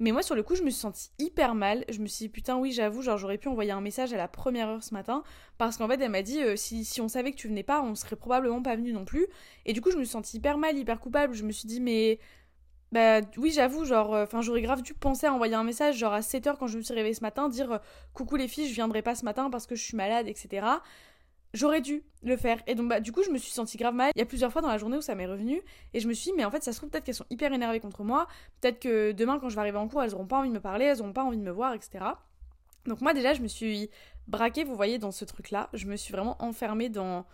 Mais 0.00 0.12
moi 0.12 0.22
sur 0.22 0.34
le 0.34 0.42
coup, 0.42 0.56
je 0.56 0.62
me 0.62 0.70
suis 0.70 0.80
sentie 0.80 1.10
hyper 1.18 1.54
mal. 1.54 1.84
Je 1.90 2.00
me 2.00 2.06
suis 2.06 2.24
dit 2.24 2.28
putain 2.30 2.56
oui, 2.58 2.72
j'avoue, 2.72 3.02
genre 3.02 3.18
j'aurais 3.18 3.38
pu 3.38 3.48
envoyer 3.48 3.70
un 3.70 3.82
message 3.82 4.12
à 4.12 4.16
la 4.16 4.28
première 4.28 4.68
heure 4.68 4.82
ce 4.82 4.94
matin 4.94 5.22
parce 5.58 5.76
qu'en 5.76 5.86
fait 5.88 6.00
elle 6.00 6.10
m'a 6.10 6.22
dit 6.22 6.42
euh, 6.42 6.56
si, 6.56 7.00
on 7.00 7.08
savait 7.08 7.32
que 7.32 7.36
tu 7.36 7.48
venais 7.48 7.62
pas, 7.62 7.82
on 7.82 7.94
serait 7.94 8.16
probablement 8.16 8.62
pas 8.62 8.76
venu 8.76 8.92
non 8.92 9.04
plus. 9.04 9.26
Et 9.66 9.74
du 9.74 9.80
coup, 9.82 9.90
je 9.90 9.98
me 9.98 10.04
suis 10.04 10.12
sentie 10.12 10.38
hyper 10.38 10.58
mal, 10.58 10.76
hyper 10.76 11.00
coupable. 11.00 11.34
Je 11.34 11.44
me 11.44 11.52
suis 11.52 11.68
dit 11.68 11.80
mais 11.80 12.18
bah 12.92 13.20
oui, 13.36 13.52
j'avoue, 13.52 13.84
genre, 13.84 14.14
euh, 14.14 14.24
enfin, 14.24 14.42
j'aurais 14.42 14.62
grave 14.62 14.82
dû 14.82 14.94
penser 14.94 15.26
à 15.26 15.32
envoyer 15.32 15.54
un 15.54 15.62
message, 15.62 15.96
genre 15.96 16.12
à 16.12 16.20
7h 16.20 16.56
quand 16.58 16.66
je 16.66 16.76
me 16.78 16.82
suis 16.82 16.92
réveillée 16.92 17.14
ce 17.14 17.20
matin, 17.20 17.48
dire 17.48 17.72
euh, 17.72 17.78
coucou 18.14 18.34
les 18.34 18.48
filles, 18.48 18.68
je 18.68 18.74
viendrai 18.74 19.00
pas 19.00 19.14
ce 19.14 19.24
matin 19.24 19.48
parce 19.48 19.66
que 19.66 19.76
je 19.76 19.82
suis 19.84 19.96
malade, 19.96 20.26
etc. 20.26 20.66
J'aurais 21.52 21.80
dû 21.80 22.04
le 22.22 22.36
faire. 22.36 22.58
Et 22.66 22.74
donc, 22.74 22.88
bah, 22.88 23.00
du 23.00 23.12
coup, 23.12 23.22
je 23.22 23.30
me 23.30 23.38
suis 23.38 23.50
sentie 23.50 23.76
grave 23.76 23.94
mal. 23.94 24.12
Il 24.14 24.18
y 24.18 24.22
a 24.22 24.26
plusieurs 24.26 24.52
fois 24.52 24.62
dans 24.62 24.68
la 24.68 24.78
journée 24.78 24.96
où 24.96 25.00
ça 25.00 25.14
m'est 25.14 25.26
revenu. 25.26 25.62
Et 25.94 26.00
je 26.00 26.06
me 26.06 26.12
suis 26.12 26.30
dit, 26.30 26.36
mais 26.36 26.44
en 26.44 26.50
fait, 26.50 26.62
ça 26.62 26.72
se 26.72 26.78
trouve, 26.78 26.90
peut-être 26.90 27.04
qu'elles 27.04 27.14
sont 27.14 27.26
hyper 27.30 27.52
énervées 27.52 27.80
contre 27.80 28.04
moi. 28.04 28.28
Peut-être 28.60 28.78
que 28.78 29.12
demain, 29.12 29.38
quand 29.40 29.48
je 29.48 29.56
vais 29.56 29.60
arriver 29.60 29.78
en 29.78 29.88
cours, 29.88 30.02
elles 30.02 30.14
auront 30.14 30.26
pas 30.26 30.38
envie 30.38 30.48
de 30.48 30.54
me 30.54 30.60
parler, 30.60 30.84
elles 30.84 31.00
auront 31.00 31.12
pas 31.12 31.24
envie 31.24 31.38
de 31.38 31.42
me 31.42 31.50
voir, 31.50 31.74
etc. 31.74 32.04
Donc, 32.86 33.00
moi, 33.00 33.14
déjà, 33.14 33.34
je 33.34 33.42
me 33.42 33.48
suis 33.48 33.90
braquée, 34.28 34.64
vous 34.64 34.76
voyez, 34.76 34.98
dans 34.98 35.10
ce 35.10 35.24
truc-là. 35.24 35.68
Je 35.72 35.86
me 35.86 35.96
suis 35.96 36.12
vraiment 36.12 36.36
enfermée 36.42 36.88
dans 36.88 37.24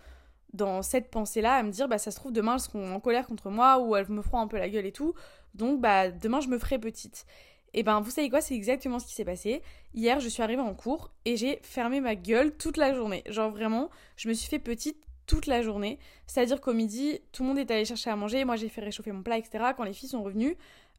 dans 0.52 0.80
cette 0.80 1.10
pensée-là, 1.10 1.54
à 1.54 1.62
me 1.62 1.70
dire, 1.70 1.86
bah 1.88 1.98
ça 1.98 2.10
se 2.10 2.16
trouve, 2.16 2.32
demain 2.32 2.54
elles 2.54 2.60
seront 2.60 2.94
en 2.94 3.00
colère 3.00 3.26
contre 3.26 3.50
moi 3.50 3.78
ou 3.78 3.94
elles 3.94 4.08
me 4.08 4.22
feront 4.22 4.40
un 4.40 4.46
peu 4.46 4.56
la 4.56 4.68
gueule 4.68 4.86
et 4.86 4.92
tout. 4.92 5.14
Donc, 5.54 5.80
bah 5.80 6.10
demain 6.10 6.40
je 6.40 6.48
me 6.48 6.58
ferai 6.58 6.78
petite. 6.78 7.26
Et 7.76 7.82
ben, 7.82 8.00
vous 8.00 8.10
savez 8.10 8.30
quoi, 8.30 8.40
c'est 8.40 8.54
exactement 8.54 8.98
ce 8.98 9.06
qui 9.06 9.12
s'est 9.12 9.24
passé. 9.24 9.62
Hier, 9.94 10.18
je 10.18 10.28
suis 10.28 10.42
arrivée 10.42 10.62
en 10.62 10.74
cours 10.74 11.12
et 11.26 11.36
j'ai 11.36 11.60
fermé 11.62 12.00
ma 12.00 12.14
gueule 12.14 12.56
toute 12.56 12.78
la 12.78 12.94
journée. 12.94 13.22
Genre 13.26 13.50
vraiment, 13.50 13.90
je 14.16 14.28
me 14.28 14.32
suis 14.32 14.48
fait 14.48 14.58
petite 14.58 14.96
toute 15.26 15.46
la 15.46 15.60
journée. 15.60 15.98
C'est-à-dire 16.26 16.62
qu'au 16.62 16.72
midi, 16.72 17.20
tout 17.32 17.42
le 17.42 17.50
monde 17.50 17.58
est 17.58 17.70
allé 17.70 17.84
chercher 17.84 18.08
à 18.08 18.16
manger, 18.16 18.46
moi 18.46 18.56
j'ai 18.56 18.70
fait 18.70 18.80
réchauffer 18.80 19.12
mon 19.12 19.22
plat, 19.22 19.36
etc. 19.36 19.72
Quand 19.76 19.84
les 19.84 19.92
filles 19.92 20.08
sont 20.08 20.22
revenues, 20.22 20.56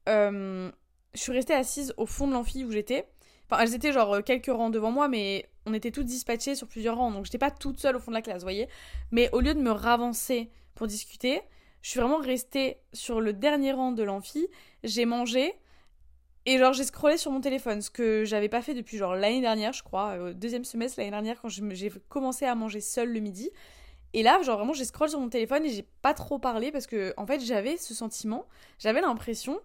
euh, 0.07 0.71
je 1.15 1.19
suis 1.19 1.31
restée 1.31 1.55
assise 1.55 1.95
au 1.97 2.05
fond 2.05 2.27
de 2.27 2.33
l'amphi 2.33 2.63
où 2.63 2.71
j'étais. 2.71 3.07
Enfin, 3.49 3.63
elles 3.63 3.73
étaient 3.73 3.91
genre 3.91 4.23
quelques 4.23 4.47
rangs 4.47 4.69
devant 4.69 4.91
moi, 4.91 5.07
mais 5.07 5.49
on 5.65 5.73
était 5.73 5.91
toutes 5.91 6.05
dispatchées 6.05 6.53
sur 6.53 6.67
plusieurs 6.67 6.97
rangs, 6.97 7.11
donc 7.11 7.25
j'étais 7.25 7.37
pas 7.37 7.49
toute 7.49 7.79
seule 7.79 7.95
au 7.95 7.99
fond 7.99 8.11
de 8.11 8.15
la 8.15 8.21
classe, 8.21 8.39
vous 8.39 8.45
voyez. 8.45 8.67
Mais 9.11 9.29
au 9.31 9.39
lieu 9.39 9.55
de 9.55 9.61
me 9.61 9.71
ravancer 9.71 10.51
pour 10.75 10.85
discuter, 10.85 11.41
je 11.81 11.89
suis 11.89 11.99
vraiment 11.99 12.19
restée 12.19 12.77
sur 12.93 13.19
le 13.21 13.33
dernier 13.33 13.71
rang 13.71 13.93
de 13.93 14.03
l'amphi, 14.03 14.47
j'ai 14.83 15.05
mangé, 15.05 15.53
et 16.47 16.57
genre 16.57 16.71
j'ai 16.71 16.85
scrollé 16.85 17.17
sur 17.17 17.29
mon 17.29 17.41
téléphone, 17.41 17.81
ce 17.81 17.89
que 17.89 18.23
j'avais 18.23 18.47
pas 18.47 18.61
fait 18.61 18.73
depuis 18.73 18.97
genre 18.97 19.15
l'année 19.15 19.41
dernière, 19.41 19.73
je 19.73 19.83
crois, 19.83 20.17
au 20.17 20.33
deuxième 20.33 20.63
semestre 20.63 20.97
l'année 20.97 21.11
dernière, 21.11 21.41
quand 21.41 21.49
j'ai 21.49 21.91
commencé 22.07 22.45
à 22.45 22.55
manger 22.55 22.79
seule 22.79 23.11
le 23.11 23.19
midi. 23.19 23.51
Et 24.13 24.23
là, 24.23 24.41
genre 24.41 24.57
vraiment, 24.57 24.71
j'ai 24.71 24.85
scrollé 24.85 25.09
sur 25.09 25.19
mon 25.19 25.27
téléphone 25.27 25.65
et 25.65 25.69
j'ai 25.69 25.85
pas 26.01 26.13
trop 26.13 26.39
parlé 26.39 26.71
parce 26.71 26.87
que, 26.87 27.13
en 27.17 27.27
fait, 27.27 27.41
j'avais 27.41 27.75
ce 27.75 27.93
sentiment, 27.93 28.47
j'avais 28.79 29.01
l'impression 29.01 29.59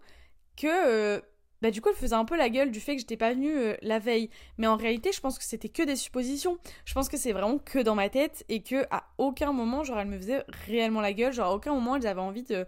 que 0.56 0.66
euh, 0.66 1.20
bah 1.62 1.70
du 1.70 1.80
coup 1.80 1.88
elle 1.88 1.94
faisait 1.94 2.16
un 2.16 2.24
peu 2.24 2.36
la 2.36 2.50
gueule 2.50 2.72
du 2.72 2.80
fait 2.80 2.94
que 2.96 3.00
j'étais 3.00 3.16
pas 3.16 3.32
venue 3.32 3.56
euh, 3.56 3.76
la 3.82 4.00
veille. 4.00 4.28
Mais 4.58 4.66
en 4.66 4.76
réalité 4.76 5.12
je 5.12 5.20
pense 5.20 5.38
que 5.38 5.44
c'était 5.44 5.68
que 5.68 5.84
des 5.84 5.94
suppositions. 5.96 6.58
Je 6.84 6.94
pense 6.94 7.08
que 7.08 7.16
c'est 7.16 7.32
vraiment 7.32 7.58
que 7.58 7.78
dans 7.78 7.94
ma 7.94 8.08
tête 8.08 8.44
et 8.48 8.62
que 8.62 8.84
à 8.90 9.04
aucun 9.18 9.52
moment 9.52 9.84
genre 9.84 10.00
elle 10.00 10.08
me 10.08 10.18
faisait 10.18 10.44
réellement 10.66 11.00
la 11.00 11.12
gueule. 11.12 11.32
Genre 11.32 11.46
à 11.46 11.54
aucun 11.54 11.72
moment 11.72 11.94
elles 11.96 12.06
avaient 12.08 12.20
envie 12.20 12.42
de, 12.42 12.66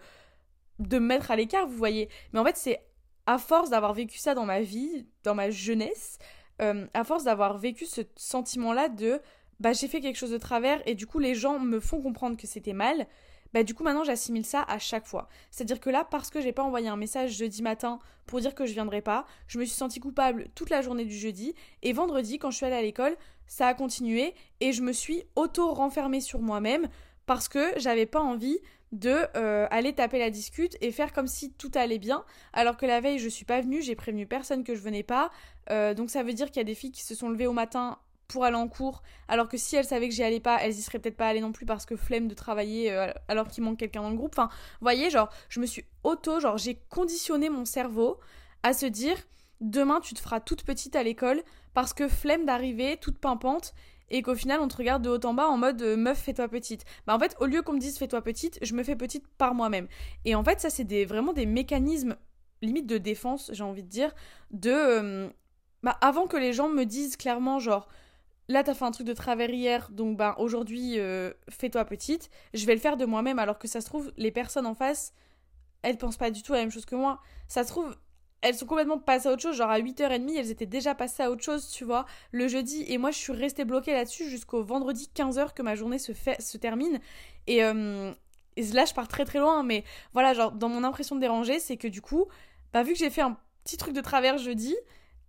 de 0.79 0.99
me 1.01 1.07
mettre 1.07 1.33
à 1.33 1.37
l'écart, 1.37 1.67
vous 1.67 1.77
voyez. 1.77 2.09
Mais 2.33 2.39
en 2.39 2.45
fait 2.45 2.57
c'est 2.57 2.81
à 3.27 3.39
force 3.39 3.71
d'avoir 3.71 3.95
vécu 3.95 4.19
ça 4.19 4.35
dans 4.35 4.45
ma 4.45 4.61
vie, 4.61 5.07
dans 5.23 5.35
ma 5.35 5.51
jeunesse, 5.51 6.19
euh, 6.63 6.87
à 6.95 7.05
force 7.05 7.25
d'avoir 7.25 7.59
vécu 7.59 7.87
ce 7.87 8.03
sentiment-là 8.17 8.89
de 8.89 9.21
bah 9.61 9.73
j'ai 9.73 9.89
fait 9.89 10.01
quelque 10.01 10.17
chose 10.17 10.31
de 10.31 10.39
travers 10.39 10.83
et 10.87 10.95
du 10.95 11.07
coup 11.07 11.19
les 11.19 11.35
gens 11.35 11.59
me 11.59 11.81
font 11.81 12.01
comprendre 12.01 12.37
que 12.37 12.47
c'était 12.47 12.73
mal 12.73 13.07
bah 13.55 13.63
du 13.63 13.73
coup 13.73 13.85
maintenant 13.85 14.03
j'assimile 14.03 14.45
ça 14.45 14.65
à 14.67 14.79
chaque 14.81 15.07
fois. 15.07 15.29
C'est-à-dire 15.53 15.79
que 15.79 15.89
là, 15.89 16.05
parce 16.05 16.29
que 16.29 16.41
j'ai 16.41 16.53
pas 16.53 16.65
envoyé 16.65 16.89
un 16.89 16.97
message 16.97 17.39
jeudi 17.39 17.63
matin 17.63 18.01
pour 18.27 18.41
dire 18.41 18.55
que 18.55 18.67
je 18.67 18.73
viendrai 18.73 19.01
pas, 19.01 19.27
je 19.47 19.61
me 19.61 19.65
suis 19.65 19.77
sentie 19.77 20.01
coupable 20.01 20.49
toute 20.57 20.71
la 20.71 20.83
journée 20.83 21.05
du 21.05 21.17
jeudi, 21.17 21.55
et 21.83 21.93
vendredi, 21.93 22.39
quand 22.39 22.51
je 22.51 22.57
suis 22.57 22.67
allée 22.67 22.75
à 22.75 22.83
l'école, 22.83 23.17
ça 23.47 23.69
a 23.69 23.75
continué, 23.75 24.35
et 24.61 24.73
je 24.73 24.83
me 24.83 24.93
suis 24.93 25.23
auto-renfermée 25.37 26.21
sur 26.21 26.41
moi-même 26.41 26.89
parce 27.27 27.49
que 27.49 27.79
j'avais 27.79 28.07
pas 28.07 28.21
envie 28.21 28.59
de 28.95 29.27
euh, 29.37 29.67
aller 29.71 29.93
taper 29.93 30.19
la 30.19 30.31
discute 30.31 30.77
et 30.81 30.93
faire 30.93 31.13
comme 31.13 31.27
si 31.27 31.53
tout 31.53 31.71
allait 31.75 31.99
bien, 31.99 32.25
alors 32.53 32.77
que 32.77 32.87
la 32.87 33.01
veille 33.01 33.19
je 33.19 33.29
suis 33.29 33.45
pas 33.45 33.61
venue, 33.61 33.83
j'ai 33.83 33.97
prévenu 33.97 34.27
personne 34.27 34.63
que 34.63 34.75
je 34.75 34.81
venais 34.81 35.03
pas, 35.03 35.31
euh, 35.71 35.95
donc 35.95 36.11
ça 36.11 36.23
veut 36.23 36.33
dire 36.33 36.47
qu'il 36.47 36.59
y 36.59 36.61
a 36.61 36.65
des 36.65 36.75
filles 36.75 36.93
qui 36.93 37.03
se 37.03 37.15
sont 37.15 37.29
levées 37.29 37.49
au 37.49 37.53
matin 37.53 37.99
pour 38.29 38.45
aller 38.45 38.57
en 38.57 38.69
cours, 38.69 39.03
alors 39.29 39.49
que 39.49 39.57
si 39.57 39.75
elles 39.77 39.85
savaient 39.85 40.09
que 40.09 40.15
j'y 40.15 40.23
allais 40.23 40.41
pas, 40.41 40.59
elles 40.63 40.73
y 40.73 40.81
seraient 40.81 41.01
peut-être 41.01 41.17
pas 41.17 41.27
allées 41.27 41.41
non 41.41 41.53
plus 41.53 41.67
parce 41.67 41.87
que 41.87 41.97
flemme 41.97 42.29
de 42.29 42.35
travailler 42.35 42.93
euh, 42.93 43.13
alors 43.29 43.49
qu'il 43.49 43.65
manque 43.65 43.79
quelqu'un 43.79 44.03
dans 44.03 44.11
le 44.11 44.17
groupe. 44.17 44.33
Enfin, 44.37 44.49
voyez, 44.81 45.11
genre, 45.11 45.29
je 45.49 45.61
me 45.61 45.67
suis 45.67 45.85
auto, 46.05 46.41
genre, 46.41 46.57
j'ai 46.57 46.77
conditionné 46.89 47.51
mon 47.51 47.65
cerveau 47.65 48.19
à 48.63 48.73
se 48.73 48.87
dire, 48.87 49.17
demain 49.61 50.01
tu 50.01 50.15
te 50.15 50.21
feras 50.21 50.41
toute 50.41 50.65
petite 50.65 50.97
à 50.97 51.03
l'école 51.03 51.43
parce 51.75 51.93
que 51.93 52.09
flemme 52.09 52.47
d'arriver 52.47 52.97
toute 52.97 53.19
pimpante 53.19 53.75
et 54.11 54.23
qu'au 54.23 54.35
final 54.35 54.61
on 54.61 54.69
te 54.69 54.77
regarde 54.77 55.03
de 55.03 55.11
haut 55.11 55.25
en 55.25 55.35
bas 55.35 55.49
en 55.49 55.57
mode 55.57 55.81
euh, 55.83 55.97
meuf 55.97 56.19
fais-toi 56.19 56.49
petite. 56.49 56.85
Bah 57.07 57.15
en 57.15 57.19
fait 57.19 57.37
au 57.41 57.47
lieu 57.47 57.63
qu'on 57.63 57.73
me 57.73 57.79
dise 57.79 57.99
fais-toi 57.99 58.23
petite, 58.23 58.59
je 58.63 58.75
me 58.75 58.83
fais 58.83 58.97
petite 58.97 59.27
par 59.39 59.55
moi-même. 59.55 59.89
Et 60.25 60.35
en 60.35 60.45
fait 60.45 60.61
ça 60.61 60.71
c'est 60.71 60.85
des, 60.85 61.05
vraiment 61.05 61.33
des 61.33 61.47
mécanismes 61.47 62.17
limite 62.63 62.87
de 62.87 62.99
défense 62.99 63.51
j'ai 63.53 63.65
envie 63.65 63.83
de 63.83 63.89
dire 63.89 64.15
de 64.51 64.71
euh, 64.71 65.29
bah 65.83 65.99
avant 66.01 66.27
que 66.27 66.37
les 66.37 66.53
gens 66.53 66.69
me 66.69 66.85
disent 66.85 67.17
clairement 67.17 67.59
genre 67.59 67.89
là 68.49 68.63
t'as 68.63 68.75
fait 68.75 68.85
un 68.85 68.91
truc 68.91 69.07
de 69.07 69.13
travers 69.13 69.51
hier 69.51 69.91
donc 69.91 70.17
bah 70.17 70.35
aujourd'hui 70.39 70.99
euh, 70.99 71.33
fais-toi 71.51 71.85
petite, 71.85 72.31
je 72.55 72.65
vais 72.65 72.75
le 72.75 72.81
faire 72.81 72.97
de 72.97 73.05
moi-même 73.05 73.39
alors 73.39 73.59
que 73.59 73.69
ça 73.69 73.81
se 73.81 73.87
trouve 73.87 74.13
les 74.17 74.31
personnes 74.31 74.67
en 74.67 74.75
face 74.75 75.13
elles 75.85 75.99
pensent 75.99 76.17
pas 76.17 76.31
du 76.31 76.43
tout 76.43 76.53
la 76.53 76.61
même 76.61 76.71
chose 76.71 76.87
que 76.87 76.97
moi. 76.97 77.21
Ça 77.47 77.63
se 77.63 77.69
trouve, 77.69 77.95
elles 78.45 78.55
sont 78.55 78.67
complètement 78.67 78.99
passées 78.99 79.29
à 79.29 79.33
autre 79.33 79.43
chose. 79.43 79.57
Genre 79.57 79.71
à 79.71 79.81
8h30, 79.81 80.37
elles 80.37 80.51
étaient 80.51 80.67
déjà 80.67 80.95
passées 80.95 81.23
à 81.23 81.31
autre 81.31 81.43
chose, 81.43 81.69
tu 81.71 81.85
vois, 81.85 82.05
le 82.31 82.47
jeudi. 82.47 82.85
Et 82.89 82.99
moi, 82.99 83.11
je 83.11 83.17
suis 83.19 83.33
restée 83.33 83.65
bloquée 83.65 83.93
là-dessus 83.93 84.29
jusqu'au 84.29 84.63
vendredi 84.63 85.11
15h 85.15 85.55
que 85.55 85.63
ma 85.63 85.75
journée 85.75 85.99
se, 85.99 86.13
fait, 86.13 86.41
se 86.43 86.59
termine. 86.59 87.01
Et, 87.47 87.65
euh, 87.65 88.13
là, 88.73 88.85
je 88.85 88.93
pars 88.93 89.09
très 89.09 89.25
très 89.25 89.39
loin. 89.39 89.63
Mais 89.63 89.83
voilà, 90.13 90.35
genre, 90.35 90.53
dans 90.53 90.69
mon 90.69 90.85
impression 90.85 91.17
de 91.17 91.21
déranger, 91.21 91.59
c'est 91.59 91.79
que 91.79 91.89
du 91.89 92.03
coup, 92.03 92.27
bah, 92.75 92.83
vu 92.83 92.93
que 92.93 92.99
j'ai 92.99 93.11
fait 93.11 93.23
un 93.23 93.39
petit 93.65 93.79
truc 93.79 93.95
de 93.95 94.03
travers 94.03 94.37
jeudi, 94.37 94.77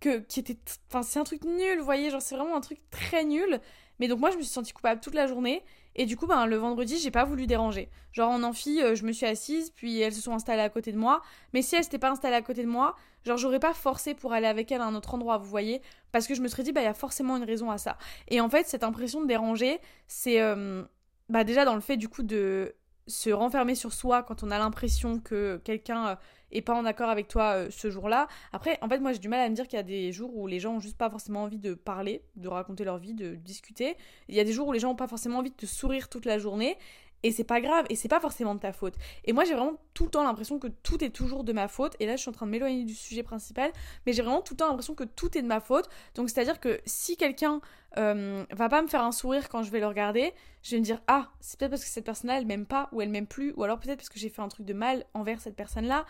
que, 0.00 0.18
qui 0.18 0.40
était. 0.40 0.58
Enfin, 0.88 1.02
c'est 1.02 1.18
un 1.18 1.24
truc 1.24 1.42
nul, 1.44 1.78
vous 1.78 1.84
voyez, 1.86 2.10
genre, 2.10 2.20
c'est 2.20 2.36
vraiment 2.36 2.56
un 2.56 2.60
truc 2.60 2.78
très 2.90 3.24
nul. 3.24 3.60
Mais 3.98 4.08
donc, 4.08 4.20
moi, 4.20 4.30
je 4.30 4.36
me 4.36 4.42
suis 4.42 4.52
sentie 4.52 4.74
coupable 4.74 5.00
toute 5.00 5.14
la 5.14 5.26
journée. 5.26 5.64
Et 5.96 6.04
du 6.04 6.16
coup, 6.16 6.26
ben, 6.26 6.46
le 6.46 6.56
vendredi, 6.56 6.98
j'ai 6.98 7.10
pas 7.10 7.24
voulu 7.24 7.46
déranger. 7.46 7.88
Genre 8.12 8.30
en 8.30 8.42
amphi, 8.42 8.82
euh, 8.82 8.94
je 8.94 9.04
me 9.04 9.12
suis 9.12 9.26
assise, 9.26 9.70
puis 9.70 9.98
elles 10.00 10.12
se 10.12 10.20
sont 10.20 10.34
installées 10.34 10.62
à 10.62 10.68
côté 10.68 10.92
de 10.92 10.98
moi. 10.98 11.22
Mais 11.54 11.62
si 11.62 11.74
elles 11.74 11.84
s'étaient 11.84 11.98
pas 11.98 12.10
installées 12.10 12.36
à 12.36 12.42
côté 12.42 12.62
de 12.62 12.68
moi, 12.68 12.94
genre 13.24 13.38
j'aurais 13.38 13.58
pas 13.58 13.72
forcé 13.72 14.14
pour 14.14 14.34
aller 14.34 14.46
avec 14.46 14.70
elles 14.70 14.82
à 14.82 14.84
un 14.84 14.94
autre 14.94 15.14
endroit, 15.14 15.38
vous 15.38 15.48
voyez 15.48 15.80
Parce 16.12 16.26
que 16.26 16.34
je 16.34 16.42
me 16.42 16.48
serais 16.48 16.62
dit, 16.62 16.72
bah 16.72 16.82
il 16.82 16.84
y 16.84 16.88
a 16.88 16.94
forcément 16.94 17.36
une 17.38 17.44
raison 17.44 17.70
à 17.70 17.78
ça. 17.78 17.96
Et 18.28 18.42
en 18.42 18.50
fait, 18.50 18.68
cette 18.68 18.84
impression 18.84 19.22
de 19.22 19.26
déranger, 19.26 19.80
c'est 20.06 20.40
euh, 20.40 20.84
bah 21.30 21.44
déjà 21.44 21.64
dans 21.64 21.74
le 21.74 21.80
fait 21.80 21.96
du 21.96 22.10
coup 22.10 22.22
de 22.22 22.74
se 23.06 23.30
renfermer 23.30 23.74
sur 23.74 23.92
soi 23.94 24.22
quand 24.22 24.42
on 24.42 24.50
a 24.50 24.58
l'impression 24.58 25.18
que 25.18 25.60
quelqu'un 25.64 26.18
est 26.52 26.62
pas 26.62 26.74
en 26.74 26.84
accord 26.84 27.08
avec 27.08 27.28
toi 27.28 27.54
euh, 27.54 27.68
ce 27.70 27.90
jour-là. 27.90 28.28
Après, 28.52 28.78
en 28.82 28.88
fait, 28.88 28.98
moi 28.98 29.12
j'ai 29.12 29.18
du 29.18 29.28
mal 29.28 29.40
à 29.40 29.48
me 29.48 29.54
dire 29.54 29.66
qu'il 29.66 29.76
y 29.76 29.80
a 29.80 29.84
des 29.84 30.12
jours 30.12 30.34
où 30.36 30.46
les 30.46 30.60
gens 30.60 30.74
ont 30.74 30.80
juste 30.80 30.98
pas 30.98 31.10
forcément 31.10 31.42
envie 31.42 31.58
de 31.58 31.74
parler, 31.74 32.22
de 32.36 32.48
raconter 32.48 32.84
leur 32.84 32.98
vie, 32.98 33.14
de 33.14 33.34
discuter. 33.34 33.96
Il 34.28 34.34
y 34.34 34.40
a 34.40 34.44
des 34.44 34.52
jours 34.52 34.68
où 34.68 34.72
les 34.72 34.78
gens 34.78 34.90
ont 34.90 34.96
pas 34.96 35.08
forcément 35.08 35.38
envie 35.38 35.50
de 35.50 35.56
te 35.56 35.66
sourire 35.66 36.08
toute 36.08 36.24
la 36.24 36.38
journée. 36.38 36.76
Et 37.22 37.32
c'est 37.32 37.44
pas 37.44 37.60
grave, 37.60 37.86
et 37.88 37.96
c'est 37.96 38.08
pas 38.08 38.20
forcément 38.20 38.54
de 38.54 38.60
ta 38.60 38.72
faute. 38.72 38.94
Et 39.24 39.32
moi 39.32 39.44
j'ai 39.44 39.54
vraiment 39.54 39.80
tout 39.94 40.04
le 40.04 40.10
temps 40.10 40.22
l'impression 40.22 40.58
que 40.58 40.68
tout 40.68 41.02
est 41.02 41.10
toujours 41.10 41.44
de 41.44 41.52
ma 41.52 41.66
faute. 41.66 41.96
Et 41.98 42.06
là 42.06 42.14
je 42.14 42.20
suis 42.20 42.28
en 42.28 42.32
train 42.32 42.46
de 42.46 42.50
m'éloigner 42.50 42.84
du 42.84 42.94
sujet 42.94 43.22
principal, 43.22 43.72
mais 44.04 44.12
j'ai 44.12 44.22
vraiment 44.22 44.42
tout 44.42 44.52
le 44.52 44.58
temps 44.58 44.68
l'impression 44.68 44.94
que 44.94 45.02
tout 45.02 45.36
est 45.36 45.42
de 45.42 45.46
ma 45.46 45.60
faute. 45.60 45.88
Donc 46.14 46.30
c'est 46.30 46.40
à 46.40 46.44
dire 46.44 46.60
que 46.60 46.78
si 46.84 47.16
quelqu'un 47.16 47.60
euh, 47.96 48.44
va 48.52 48.68
pas 48.68 48.82
me 48.82 48.86
faire 48.86 49.02
un 49.02 49.12
sourire 49.12 49.48
quand 49.48 49.62
je 49.62 49.70
vais 49.70 49.80
le 49.80 49.86
regarder, 49.86 50.34
je 50.62 50.72
vais 50.72 50.78
me 50.78 50.84
dire 50.84 51.00
ah 51.08 51.30
c'est 51.40 51.58
peut-être 51.58 51.70
parce 51.70 51.84
que 51.84 51.90
cette 51.90 52.04
personne-là 52.04 52.38
elle 52.38 52.46
m'aime 52.46 52.66
pas 52.66 52.90
ou 52.92 53.00
elle 53.00 53.10
m'aime 53.10 53.26
plus, 53.26 53.52
ou 53.56 53.64
alors 53.64 53.80
peut-être 53.80 53.98
parce 53.98 54.10
que 54.10 54.18
j'ai 54.18 54.28
fait 54.28 54.42
un 54.42 54.48
truc 54.48 54.66
de 54.66 54.74
mal 54.74 55.04
envers 55.14 55.40
cette 55.40 55.56
personne-là. 55.56 56.04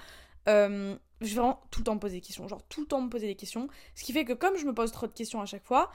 Euh, 0.48 0.96
je 1.20 1.28
vais 1.28 1.40
vraiment 1.40 1.62
tout 1.70 1.80
le 1.80 1.84
temps 1.84 1.94
me 1.94 2.00
poser 2.00 2.16
des 2.16 2.20
questions, 2.20 2.46
genre 2.46 2.62
tout 2.68 2.80
le 2.82 2.86
temps 2.86 3.00
me 3.00 3.08
poser 3.08 3.26
des 3.26 3.36
questions. 3.36 3.68
Ce 3.94 4.04
qui 4.04 4.12
fait 4.12 4.24
que 4.24 4.32
comme 4.32 4.56
je 4.56 4.66
me 4.66 4.74
pose 4.74 4.92
trop 4.92 5.06
de 5.06 5.12
questions 5.12 5.40
à 5.40 5.46
chaque 5.46 5.64
fois, 5.64 5.90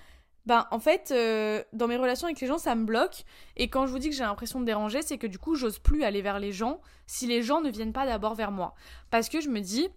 ben 0.46 0.68
en 0.72 0.80
fait, 0.80 1.12
euh, 1.12 1.64
dans 1.72 1.88
mes 1.88 1.98
relations 1.98 2.26
avec 2.26 2.40
les 2.42 2.48
gens, 2.48 2.58
ça 2.58 2.74
me 2.74 2.86
bloque. 2.86 3.24
Et 3.58 3.70
quand 3.70 3.86
je 3.86 3.92
vous 3.92 4.00
dis 4.00 4.10
que 4.10 4.16
j'ai 4.16 4.24
l'impression 4.24 4.60
de 4.60 4.66
déranger, 4.66 5.02
c'est 5.04 5.18
que 5.18 5.28
du 5.28 5.38
coup, 5.38 5.56
j'ose 5.56 5.78
plus 5.78 6.04
aller 6.04 6.22
vers 6.22 6.40
les 6.40 6.52
gens 6.52 6.82
si 7.06 7.28
les 7.28 7.44
gens 7.44 7.62
ne 7.62 7.70
viennent 7.70 7.94
pas 7.94 8.06
d'abord 8.06 8.34
vers 8.34 8.52
moi. 8.52 8.74
Parce 9.12 9.30
que 9.30 9.40
je 9.40 9.50
me 9.50 9.60
dis, 9.60 9.88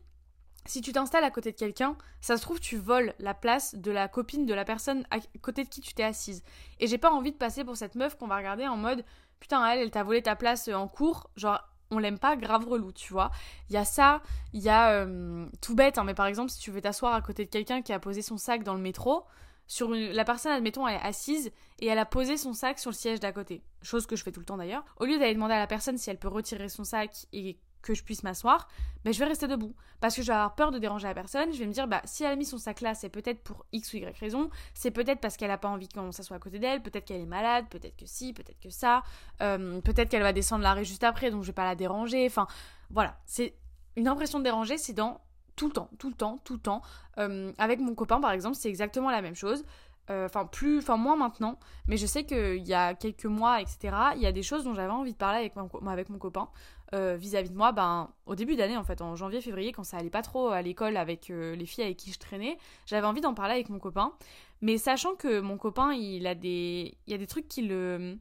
si 0.66 0.82
tu 0.82 0.92
t'installes 0.92 1.24
à 1.24 1.30
côté 1.30 1.52
de 1.52 1.56
quelqu'un, 1.56 1.96
ça 2.20 2.36
se 2.36 2.42
trouve, 2.42 2.60
tu 2.60 2.76
voles 2.76 3.14
la 3.18 3.32
place 3.32 3.74
de 3.74 3.90
la 3.90 4.08
copine 4.08 4.44
de 4.44 4.54
la 4.54 4.64
personne 4.64 5.06
à 5.10 5.18
côté 5.40 5.64
de 5.64 5.68
qui 5.68 5.80
tu 5.80 5.94
t'es 5.94 6.02
assise. 6.02 6.42
Et 6.78 6.86
j'ai 6.86 6.98
pas 6.98 7.10
envie 7.10 7.32
de 7.32 7.36
passer 7.36 7.64
pour 7.64 7.76
cette 7.76 7.94
meuf 7.94 8.16
qu'on 8.16 8.26
va 8.26 8.36
regarder 8.36 8.66
en 8.66 8.76
mode, 8.76 9.04
putain, 9.40 9.66
elle, 9.66 9.78
elle 9.78 9.90
t'a 9.90 10.02
volé 10.02 10.22
ta 10.22 10.36
place 10.36 10.68
en 10.68 10.88
cours. 10.88 11.30
Genre, 11.36 11.60
on 11.90 11.98
l'aime 11.98 12.18
pas 12.18 12.36
grave 12.36 12.66
relou, 12.66 12.92
tu 12.92 13.12
vois. 13.12 13.30
Il 13.68 13.74
y 13.74 13.76
a 13.76 13.84
ça, 13.84 14.22
il 14.52 14.62
y 14.62 14.68
a 14.68 14.90
euh, 14.90 15.46
tout 15.60 15.74
bête, 15.74 15.98
hein, 15.98 16.04
mais 16.04 16.14
par 16.14 16.26
exemple, 16.26 16.50
si 16.50 16.58
tu 16.58 16.70
veux 16.70 16.80
t'asseoir 16.80 17.14
à 17.14 17.20
côté 17.20 17.44
de 17.44 17.50
quelqu'un 17.50 17.82
qui 17.82 17.92
a 17.92 17.98
posé 17.98 18.22
son 18.22 18.36
sac 18.36 18.62
dans 18.62 18.74
le 18.74 18.80
métro, 18.80 19.24
sur 19.66 19.90
la 19.90 20.24
personne, 20.24 20.52
admettons, 20.52 20.86
elle 20.86 20.96
est 20.96 21.06
assise 21.06 21.50
et 21.80 21.86
elle 21.86 21.98
a 21.98 22.04
posé 22.04 22.36
son 22.36 22.52
sac 22.52 22.78
sur 22.78 22.90
le 22.90 22.96
siège 22.96 23.20
d'à 23.20 23.32
côté. 23.32 23.62
Chose 23.82 24.06
que 24.06 24.16
je 24.16 24.22
fais 24.22 24.32
tout 24.32 24.40
le 24.40 24.46
temps 24.46 24.56
d'ailleurs. 24.56 24.84
Au 24.98 25.06
lieu 25.06 25.18
d'aller 25.18 25.34
demander 25.34 25.54
à 25.54 25.58
la 25.58 25.66
personne 25.66 25.96
si 25.96 26.10
elle 26.10 26.18
peut 26.18 26.28
retirer 26.28 26.68
son 26.68 26.84
sac 26.84 27.26
et 27.32 27.58
que 27.84 27.94
je 27.94 28.02
puisse 28.02 28.22
m'asseoir, 28.22 28.68
mais 29.04 29.12
je 29.12 29.18
vais 29.18 29.26
rester 29.26 29.46
debout. 29.46 29.74
Parce 30.00 30.16
que 30.16 30.22
je 30.22 30.26
vais 30.26 30.34
avoir 30.34 30.54
peur 30.54 30.70
de 30.70 30.78
déranger 30.78 31.06
la 31.06 31.14
personne. 31.14 31.52
Je 31.52 31.58
vais 31.58 31.66
me 31.66 31.72
dire, 31.72 31.86
bah, 31.86 32.02
si 32.04 32.24
elle 32.24 32.32
a 32.32 32.36
mis 32.36 32.44
son 32.44 32.58
sac 32.58 32.80
là, 32.80 32.94
c'est 32.94 33.08
peut-être 33.08 33.42
pour 33.42 33.64
X 33.72 33.92
ou 33.92 33.98
Y 33.98 34.18
raison. 34.18 34.50
C'est 34.74 34.90
peut-être 34.90 35.20
parce 35.20 35.36
qu'elle 35.36 35.50
a 35.50 35.58
pas 35.58 35.68
envie 35.68 35.88
qu'on 35.88 36.12
s'assoie 36.12 36.36
à 36.36 36.40
côté 36.40 36.58
d'elle. 36.58 36.82
Peut-être 36.82 37.04
qu'elle 37.04 37.20
est 37.20 37.26
malade. 37.26 37.66
Peut-être 37.70 37.96
que 37.96 38.06
si. 38.06 38.32
Peut-être 38.32 38.60
que 38.60 38.70
ça. 38.70 39.02
Euh, 39.40 39.80
peut-être 39.80 40.08
qu'elle 40.08 40.22
va 40.22 40.32
descendre 40.32 40.62
l'arrêt 40.62 40.84
juste 40.84 41.04
après, 41.04 41.30
donc 41.30 41.42
je 41.42 41.48
vais 41.48 41.54
pas 41.54 41.64
la 41.64 41.74
déranger. 41.74 42.26
Enfin, 42.26 42.46
voilà. 42.90 43.18
C'est 43.26 43.54
une 43.96 44.08
impression 44.08 44.38
de 44.38 44.44
déranger, 44.44 44.76
c'est 44.76 44.92
dans 44.92 45.20
tout 45.56 45.66
le 45.66 45.72
temps, 45.72 45.88
tout 45.98 46.08
le 46.08 46.14
temps, 46.14 46.40
tout 46.44 46.54
le 46.54 46.60
temps. 46.60 46.82
Euh, 47.18 47.52
avec 47.58 47.78
mon 47.78 47.94
copain, 47.94 48.20
par 48.20 48.32
exemple, 48.32 48.56
c'est 48.56 48.68
exactement 48.68 49.10
la 49.10 49.22
même 49.22 49.36
chose. 49.36 49.64
Euh, 50.10 50.26
enfin, 50.26 50.44
plus, 50.44 50.78
enfin, 50.78 50.96
moins 50.96 51.16
maintenant. 51.16 51.58
Mais 51.86 51.96
je 51.96 52.06
sais 52.06 52.24
qu'il 52.24 52.66
y 52.66 52.74
a 52.74 52.94
quelques 52.94 53.24
mois, 53.24 53.60
etc., 53.60 53.96
il 54.16 54.22
y 54.22 54.26
a 54.26 54.32
des 54.32 54.42
choses 54.42 54.64
dont 54.64 54.74
j'avais 54.74 54.92
envie 54.92 55.12
de 55.12 55.18
parler 55.18 55.38
avec 55.38 55.56
mon, 55.56 55.68
avec 55.86 56.10
mon 56.10 56.18
copain. 56.18 56.50
Euh, 56.94 57.16
vis-à-vis 57.16 57.50
de 57.50 57.56
moi, 57.56 57.72
ben, 57.72 58.10
au 58.26 58.34
début 58.34 58.54
d'année, 58.54 58.76
en 58.76 58.84
fait, 58.84 59.00
en 59.00 59.16
janvier, 59.16 59.40
février, 59.40 59.72
quand 59.72 59.82
ça 59.82 59.96
allait 59.96 60.10
pas 60.10 60.22
trop 60.22 60.48
à 60.48 60.62
l'école 60.62 60.96
avec 60.96 61.28
les 61.28 61.66
filles 61.66 61.84
avec 61.84 61.96
qui 61.96 62.12
je 62.12 62.18
traînais, 62.18 62.58
j'avais 62.86 63.06
envie 63.06 63.22
d'en 63.22 63.34
parler 63.34 63.54
avec 63.54 63.70
mon 63.70 63.78
copain. 63.78 64.12
Mais 64.60 64.78
sachant 64.78 65.14
que 65.14 65.40
mon 65.40 65.56
copain, 65.56 65.92
il 65.92 66.26
a 66.26 66.34
des, 66.34 66.96
il 67.06 67.10
y 67.10 67.14
a 67.14 67.18
des 67.18 67.26
trucs 67.26 67.48
qui 67.48 67.62
le 67.62 68.18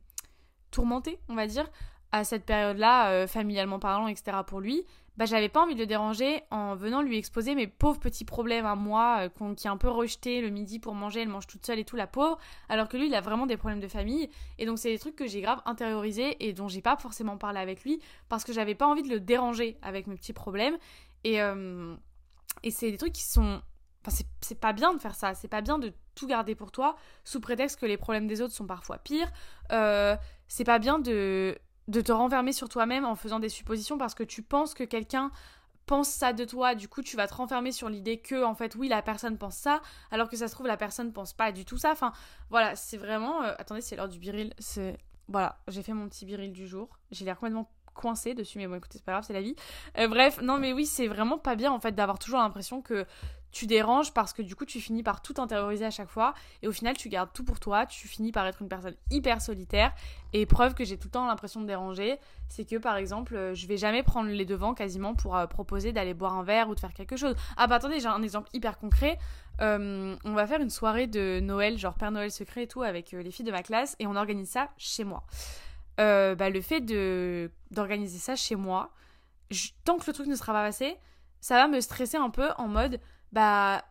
tourmentaient, 0.72 1.20
on 1.30 1.36
va 1.36 1.48
dire, 1.48 1.70
à 2.12 2.24
cette 2.24 2.46
période-là, 2.46 3.28
familialement 3.28 3.80
parlant, 3.80 4.08
etc., 4.08 4.38
pour 4.48 4.60
lui 4.62 4.86
bah, 5.18 5.26
j'avais 5.26 5.50
pas 5.50 5.62
envie 5.62 5.76
de 5.76 5.80
le 5.80 5.86
déranger 5.86 6.42
en 6.50 6.76
venant 6.76 7.02
lui 7.02 7.18
exposer 7.18 7.54
mes 7.54 7.68
pauvres 7.68 8.00
petits 8.00 8.26
problèmes 8.26 8.66
à 8.66 8.76
moi, 8.76 9.30
euh, 9.42 9.54
qui 9.56 9.68
est 9.68 9.70
un 9.70 9.78
peu 9.78 9.90
rejeté 9.90 10.42
le 10.42 10.50
midi 10.50 10.80
pour 10.80 10.96
manger, 10.96 11.22
elle 11.22 11.30
mange 11.30 11.48
toute 11.48 11.66
seule 11.66 11.80
et 11.80 11.86
tout, 11.86 11.96
la 11.96 12.08
pauvre, 12.08 12.40
alors 12.70 12.88
que 12.88 12.98
lui, 12.98 13.08
il 13.08 13.16
a 13.16 13.22
vraiment 13.22 13.46
des 13.46 13.58
problèmes 13.58 13.80
de 13.80 13.88
famille. 13.88 14.30
Et 14.58 14.66
donc, 14.66 14.80
c'est 14.80 14.92
des 14.92 15.00
trucs 15.00 15.16
que 15.16 15.28
j'ai 15.28 15.42
grave 15.42 15.62
intériorisés 15.66 16.36
et 16.48 16.54
dont 16.54 16.68
j'ai 16.68 16.82
pas 16.82 16.98
forcément 16.98 17.38
parlé 17.38 17.60
avec 17.60 17.84
lui 17.84 18.02
parce 18.30 18.44
que 18.44 18.54
j'avais 18.54 18.76
pas 18.76 18.88
envie 18.88 19.04
de 19.04 19.10
le 19.10 19.20
déranger 19.20 19.78
avec 19.82 20.08
mes 20.08 20.16
petits 20.16 20.34
problèmes. 20.34 20.78
Et, 21.24 21.42
euh, 21.42 21.96
et 22.64 22.72
c'est 22.72 22.92
des 22.92 22.98
trucs 22.98 23.14
qui 23.14 23.24
sont. 23.24 23.62
Enfin, 24.06 24.24
c'est 24.42 24.60
pas 24.60 24.74
bien 24.74 24.94
de 24.94 25.00
faire 25.00 25.16
ça, 25.16 25.34
c'est 25.34 25.48
pas 25.48 25.62
bien 25.62 25.80
de 25.80 25.94
tout 26.16 26.28
garder 26.28 26.56
pour 26.56 26.72
toi 26.72 26.98
sous 27.24 27.40
prétexte 27.40 27.80
que 27.80 27.86
les 27.86 27.96
problèmes 27.96 28.28
des 28.28 28.42
autres 28.42 28.54
sont 28.54 28.68
parfois 28.68 28.98
pires. 28.98 29.32
Euh, 29.72 30.18
c'est 30.48 30.66
pas 30.66 30.78
bien 30.78 31.00
de 31.00 31.58
de 31.88 32.02
te 32.02 32.12
renfermer 32.12 32.54
sur 32.54 32.70
toi-même 32.70 33.06
en 33.06 33.16
faisant 33.16 33.40
des 33.40 33.50
suppositions 33.50 33.98
parce 33.98 34.16
que 34.16 34.24
tu 34.24 34.42
penses 34.42 34.74
que 34.74 34.84
quelqu'un 34.84 35.32
pense 35.86 36.10
ça 36.10 36.32
de 36.32 36.46
toi, 36.46 36.76
du 36.76 36.88
coup 36.88 37.02
tu 37.02 37.18
vas 37.18 37.28
te 37.28 37.34
renfermer 37.34 37.72
sur 37.72 37.90
l'idée 37.90 38.18
que 38.18 38.44
en 38.44 38.56
fait 38.56 38.76
oui 38.76 38.88
la 38.88 39.02
personne 39.02 39.38
pense 39.38 39.56
ça, 39.56 39.82
alors 40.12 40.30
que 40.30 40.38
ça 40.38 40.48
se 40.48 40.54
trouve 40.54 40.68
la 40.68 40.78
personne 40.78 41.12
pense 41.12 41.34
pas 41.34 41.52
du 41.52 41.66
tout 41.66 41.78
ça. 41.78 41.92
Enfin 41.92 42.14
voilà, 42.50 42.76
c'est 42.76 42.98
vraiment. 42.98 43.44
Euh, 43.44 43.54
attendez, 43.58 43.82
c'est 43.82 43.96
l'heure 43.96 44.10
du 44.10 44.20
biril. 44.20 44.54
C'est 44.60 44.98
voilà, 45.28 45.60
j'ai 45.68 45.84
fait 45.84 45.94
mon 45.94 46.08
petit 46.08 46.26
biril 46.26 46.52
du 46.54 46.68
jour. 46.68 46.90
J'ai 47.12 47.26
l'air 47.26 47.38
complètement 47.38 47.70
coincé 47.94 48.34
dessus, 48.34 48.58
mais 48.58 48.68
bon 48.68 48.76
écoutez 48.76 48.98
c'est 48.98 49.06
pas 49.06 49.14
grave, 49.14 49.24
c'est 49.26 49.34
la 49.34 49.42
vie. 49.42 49.56
Euh, 49.98 50.08
bref, 50.08 50.40
non 50.42 50.58
mais 50.58 50.74
oui 50.74 50.86
c'est 50.86 51.08
vraiment 51.08 51.38
pas 51.38 51.56
bien 51.56 51.72
en 51.72 51.80
fait 51.80 51.94
d'avoir 51.94 52.20
toujours 52.20 52.40
l'impression 52.40 52.82
que 52.82 53.06
tu 53.54 53.68
déranges 53.68 54.12
parce 54.14 54.34
que 54.34 54.42
du 54.42 54.56
coup 54.56 54.66
tu 54.66 54.82
finis 54.82 55.04
par 55.04 55.22
tout 55.22 55.36
intérioriser 55.38 55.86
à 55.86 55.92
chaque 55.92 56.10
fois 56.10 56.34
et 56.64 56.68
au 56.68 56.72
final 56.72 56.98
tu 56.98 57.08
gardes 57.08 57.30
tout 57.34 57.44
pour 57.44 57.60
toi, 57.60 57.86
tu 57.86 58.08
finis 58.08 58.32
par 58.32 58.46
être 58.48 58.62
une 58.62 58.68
personne 58.68 58.96
hyper 59.12 59.42
solitaire 59.42 59.94
et 60.34 60.46
preuve 60.48 60.74
que 60.74 60.84
j'ai 60.84 60.98
tout 60.98 61.08
le 61.08 61.12
temps 61.12 61.28
l'impression 61.28 61.62
de 61.62 61.68
déranger, 61.68 62.18
c'est 62.50 62.66
que 62.66 62.78
par 62.78 62.98
exemple 62.98 63.36
euh, 63.36 63.54
je 63.54 63.68
vais 63.68 63.78
jamais 63.78 64.02
prendre 64.02 64.30
les 64.30 64.46
devants 64.46 64.74
quasiment 64.74 65.14
pour 65.14 65.38
euh, 65.38 65.46
proposer 65.46 65.94
d'aller 65.94 66.16
boire 66.16 66.34
un 66.34 66.44
verre 66.44 66.68
ou 66.68 66.76
de 66.76 66.80
faire 66.80 66.94
quelque 66.94 67.16
chose. 67.16 67.36
Ah 67.56 67.68
bah 67.68 67.76
attendez 67.76 68.00
j'ai 68.00 68.08
un 68.08 68.24
exemple 68.24 68.50
hyper 68.54 68.80
concret, 68.80 69.20
on 69.60 70.18
va 70.34 70.48
faire 70.48 70.60
une 70.60 70.72
soirée 70.72 71.06
de 71.06 71.40
Noël, 71.40 71.78
genre 71.78 71.94
Père 71.94 72.12
Noël 72.12 72.32
secret 72.32 72.64
et 72.64 72.68
tout 72.68 72.82
avec 72.82 73.12
les 73.12 73.32
filles 73.32 73.46
de 73.46 73.52
ma 73.52 73.62
classe 73.62 73.96
et 74.00 74.08
on 74.08 74.16
organise 74.16 74.50
ça 74.50 74.70
chez 74.78 75.04
moi. 75.04 75.24
Bah 75.98 76.50
le 76.50 76.62
fait 76.62 76.82
de 76.82 77.52
d'organiser 77.72 78.20
ça 78.20 78.36
chez 78.36 78.56
moi, 78.56 78.92
tant 79.86 79.98
que 79.98 80.04
le 80.08 80.14
truc 80.14 80.28
ne 80.28 80.36
sera 80.36 80.54
pas 80.54 80.64
passé, 80.64 80.98
ça 81.42 81.56
va 81.56 81.68
me 81.68 81.80
stresser 81.82 82.18
un 82.18 82.30
peu 82.30 82.50
en 82.58 82.68
mode 82.68 83.00
bah, 83.32 83.84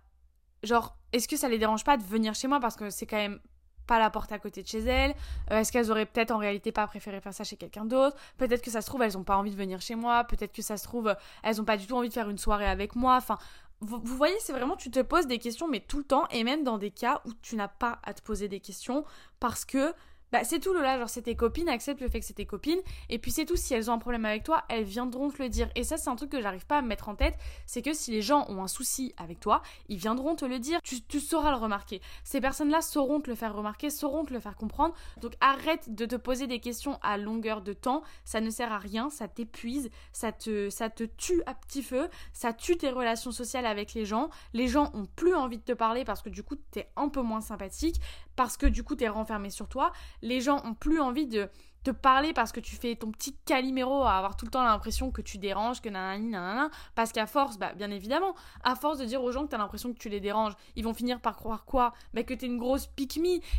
genre, 0.62 0.96
est-ce 1.12 1.28
que 1.28 1.36
ça 1.36 1.48
les 1.48 1.58
dérange 1.58 1.84
pas 1.84 1.96
de 1.96 2.02
venir 2.02 2.34
chez 2.34 2.48
moi 2.48 2.60
parce 2.60 2.76
que 2.76 2.90
c'est 2.90 3.06
quand 3.06 3.16
même 3.16 3.40
pas 3.86 3.98
la 3.98 4.08
porte 4.08 4.30
à 4.32 4.38
côté 4.38 4.62
de 4.62 4.68
chez 4.68 4.78
elles? 4.78 5.14
Euh, 5.50 5.58
Est-ce 5.58 5.72
qu'elles 5.72 5.90
auraient 5.90 6.06
peut-être 6.06 6.30
en 6.30 6.38
réalité 6.38 6.72
pas 6.72 6.86
préféré 6.86 7.20
faire 7.20 7.34
ça 7.34 7.44
chez 7.44 7.56
quelqu'un 7.56 7.84
d'autre? 7.84 8.16
Peut-être 8.38 8.62
que 8.62 8.70
ça 8.70 8.80
se 8.80 8.86
trouve, 8.86 9.02
elles 9.02 9.18
ont 9.18 9.24
pas 9.24 9.36
envie 9.36 9.50
de 9.50 9.56
venir 9.56 9.80
chez 9.80 9.96
moi. 9.96 10.24
Peut-être 10.24 10.52
que 10.52 10.62
ça 10.62 10.76
se 10.76 10.84
trouve, 10.84 11.14
elles 11.42 11.60
ont 11.60 11.64
pas 11.64 11.76
du 11.76 11.86
tout 11.86 11.96
envie 11.96 12.08
de 12.08 12.14
faire 12.14 12.30
une 12.30 12.38
soirée 12.38 12.68
avec 12.68 12.94
moi. 12.94 13.16
Enfin, 13.16 13.38
vous, 13.80 14.00
vous 14.02 14.16
voyez, 14.16 14.36
c'est 14.38 14.52
vraiment, 14.52 14.76
tu 14.76 14.90
te 14.90 15.00
poses 15.00 15.26
des 15.26 15.38
questions, 15.38 15.68
mais 15.68 15.80
tout 15.80 15.98
le 15.98 16.04
temps, 16.04 16.26
et 16.30 16.44
même 16.44 16.62
dans 16.62 16.78
des 16.78 16.92
cas 16.92 17.20
où 17.26 17.32
tu 17.42 17.56
n'as 17.56 17.68
pas 17.68 17.98
à 18.04 18.14
te 18.14 18.22
poser 18.22 18.48
des 18.48 18.60
questions, 18.60 19.04
parce 19.40 19.64
que 19.64 19.92
bah 20.32 20.44
c'est 20.44 20.58
tout 20.60 20.72
Lola, 20.72 20.98
genre 20.98 21.10
c'est 21.10 21.22
tes 21.22 21.36
copines, 21.36 21.68
accepte 21.68 22.00
le 22.00 22.08
fait 22.08 22.20
que 22.20 22.26
c'est 22.26 22.32
tes 22.32 22.46
copines, 22.46 22.80
et 23.10 23.18
puis 23.18 23.30
c'est 23.30 23.44
tout, 23.44 23.56
si 23.56 23.74
elles 23.74 23.90
ont 23.90 23.94
un 23.94 23.98
problème 23.98 24.24
avec 24.24 24.44
toi, 24.44 24.64
elles 24.70 24.84
viendront 24.84 25.30
te 25.30 25.42
le 25.42 25.50
dire. 25.50 25.68
Et 25.76 25.84
ça 25.84 25.98
c'est 25.98 26.08
un 26.08 26.16
truc 26.16 26.30
que 26.30 26.40
j'arrive 26.40 26.66
pas 26.66 26.78
à 26.78 26.82
me 26.82 26.88
mettre 26.88 27.10
en 27.10 27.14
tête, 27.14 27.36
c'est 27.66 27.82
que 27.82 27.92
si 27.92 28.10
les 28.10 28.22
gens 28.22 28.46
ont 28.48 28.62
un 28.62 28.68
souci 28.68 29.14
avec 29.18 29.40
toi, 29.40 29.62
ils 29.88 29.98
viendront 29.98 30.34
te 30.34 30.46
le 30.46 30.58
dire, 30.58 30.80
tu, 30.82 31.20
sauras 31.20 31.50
le 31.50 31.56
remarquer. 31.56 32.00
Ces 32.24 32.40
personnes-là 32.40 32.80
sauront 32.80 33.20
te 33.20 33.28
le 33.28 33.36
faire 33.36 33.54
remarquer, 33.54 33.90
sauront 33.90 34.24
te 34.24 34.32
le 34.32 34.40
faire 34.40 34.56
comprendre, 34.56 34.94
donc 35.20 35.34
arrête 35.40 35.94
de 35.94 36.06
te 36.06 36.16
poser 36.16 36.46
des 36.46 36.60
questions 36.60 36.98
à 37.02 37.18
longueur 37.18 37.60
de 37.60 37.74
temps, 37.74 38.02
ça 38.24 38.40
ne 38.40 38.48
sert 38.48 38.72
à 38.72 38.78
rien, 38.78 39.10
ça 39.10 39.28
t'épuise, 39.28 39.90
ça 40.12 40.32
te, 40.32 40.70
ça 40.70 40.88
te 40.88 41.04
tue 41.04 41.42
à 41.44 41.54
petit 41.54 41.82
feu, 41.82 42.08
ça 42.32 42.54
tue 42.54 42.76
tes 42.78 42.90
relations 42.90 43.32
sociales 43.32 43.66
avec 43.66 43.92
les 43.92 44.06
gens, 44.06 44.30
les 44.54 44.66
gens 44.66 44.90
ont 44.94 45.04
plus 45.04 45.34
envie 45.34 45.58
de 45.58 45.62
te 45.62 45.72
parler 45.72 46.04
parce 46.04 46.22
que 46.22 46.30
du 46.30 46.42
coup 46.42 46.56
t'es 46.70 46.88
un 46.96 47.08
peu 47.08 47.20
moins 47.20 47.40
sympathique, 47.42 48.00
parce 48.36 48.56
que 48.56 48.66
du 48.66 48.84
coup 48.84 48.96
t'es 48.96 49.08
renfermé 49.08 49.50
sur 49.50 49.68
toi, 49.68 49.92
les 50.22 50.40
gens 50.40 50.62
ont 50.64 50.74
plus 50.74 51.00
envie 51.00 51.26
de 51.26 51.48
te 51.82 51.90
parler 51.90 52.32
parce 52.32 52.52
que 52.52 52.60
tu 52.60 52.76
fais 52.76 52.94
ton 52.94 53.10
petit 53.10 53.34
caliméro 53.44 54.04
à 54.04 54.12
avoir 54.12 54.36
tout 54.36 54.44
le 54.44 54.50
temps 54.50 54.62
l'impression 54.62 55.10
que 55.10 55.20
tu 55.20 55.38
déranges, 55.38 55.80
que 55.80 55.88
nanani 55.88 56.28
nanana, 56.28 56.70
parce 56.94 57.12
qu'à 57.12 57.26
force, 57.26 57.58
bah 57.58 57.72
bien 57.74 57.90
évidemment, 57.90 58.34
à 58.62 58.76
force 58.76 58.98
de 58.98 59.04
dire 59.04 59.22
aux 59.22 59.32
gens 59.32 59.44
que 59.44 59.48
t'as 59.48 59.58
l'impression 59.58 59.92
que 59.92 59.98
tu 59.98 60.08
les 60.08 60.20
déranges, 60.20 60.54
ils 60.76 60.84
vont 60.84 60.94
finir 60.94 61.20
par 61.20 61.36
croire 61.36 61.64
quoi? 61.64 61.92
Bah 62.14 62.22
que 62.22 62.34
t'es 62.34 62.46
une 62.46 62.58
grosse 62.58 62.86
pique 62.86 63.12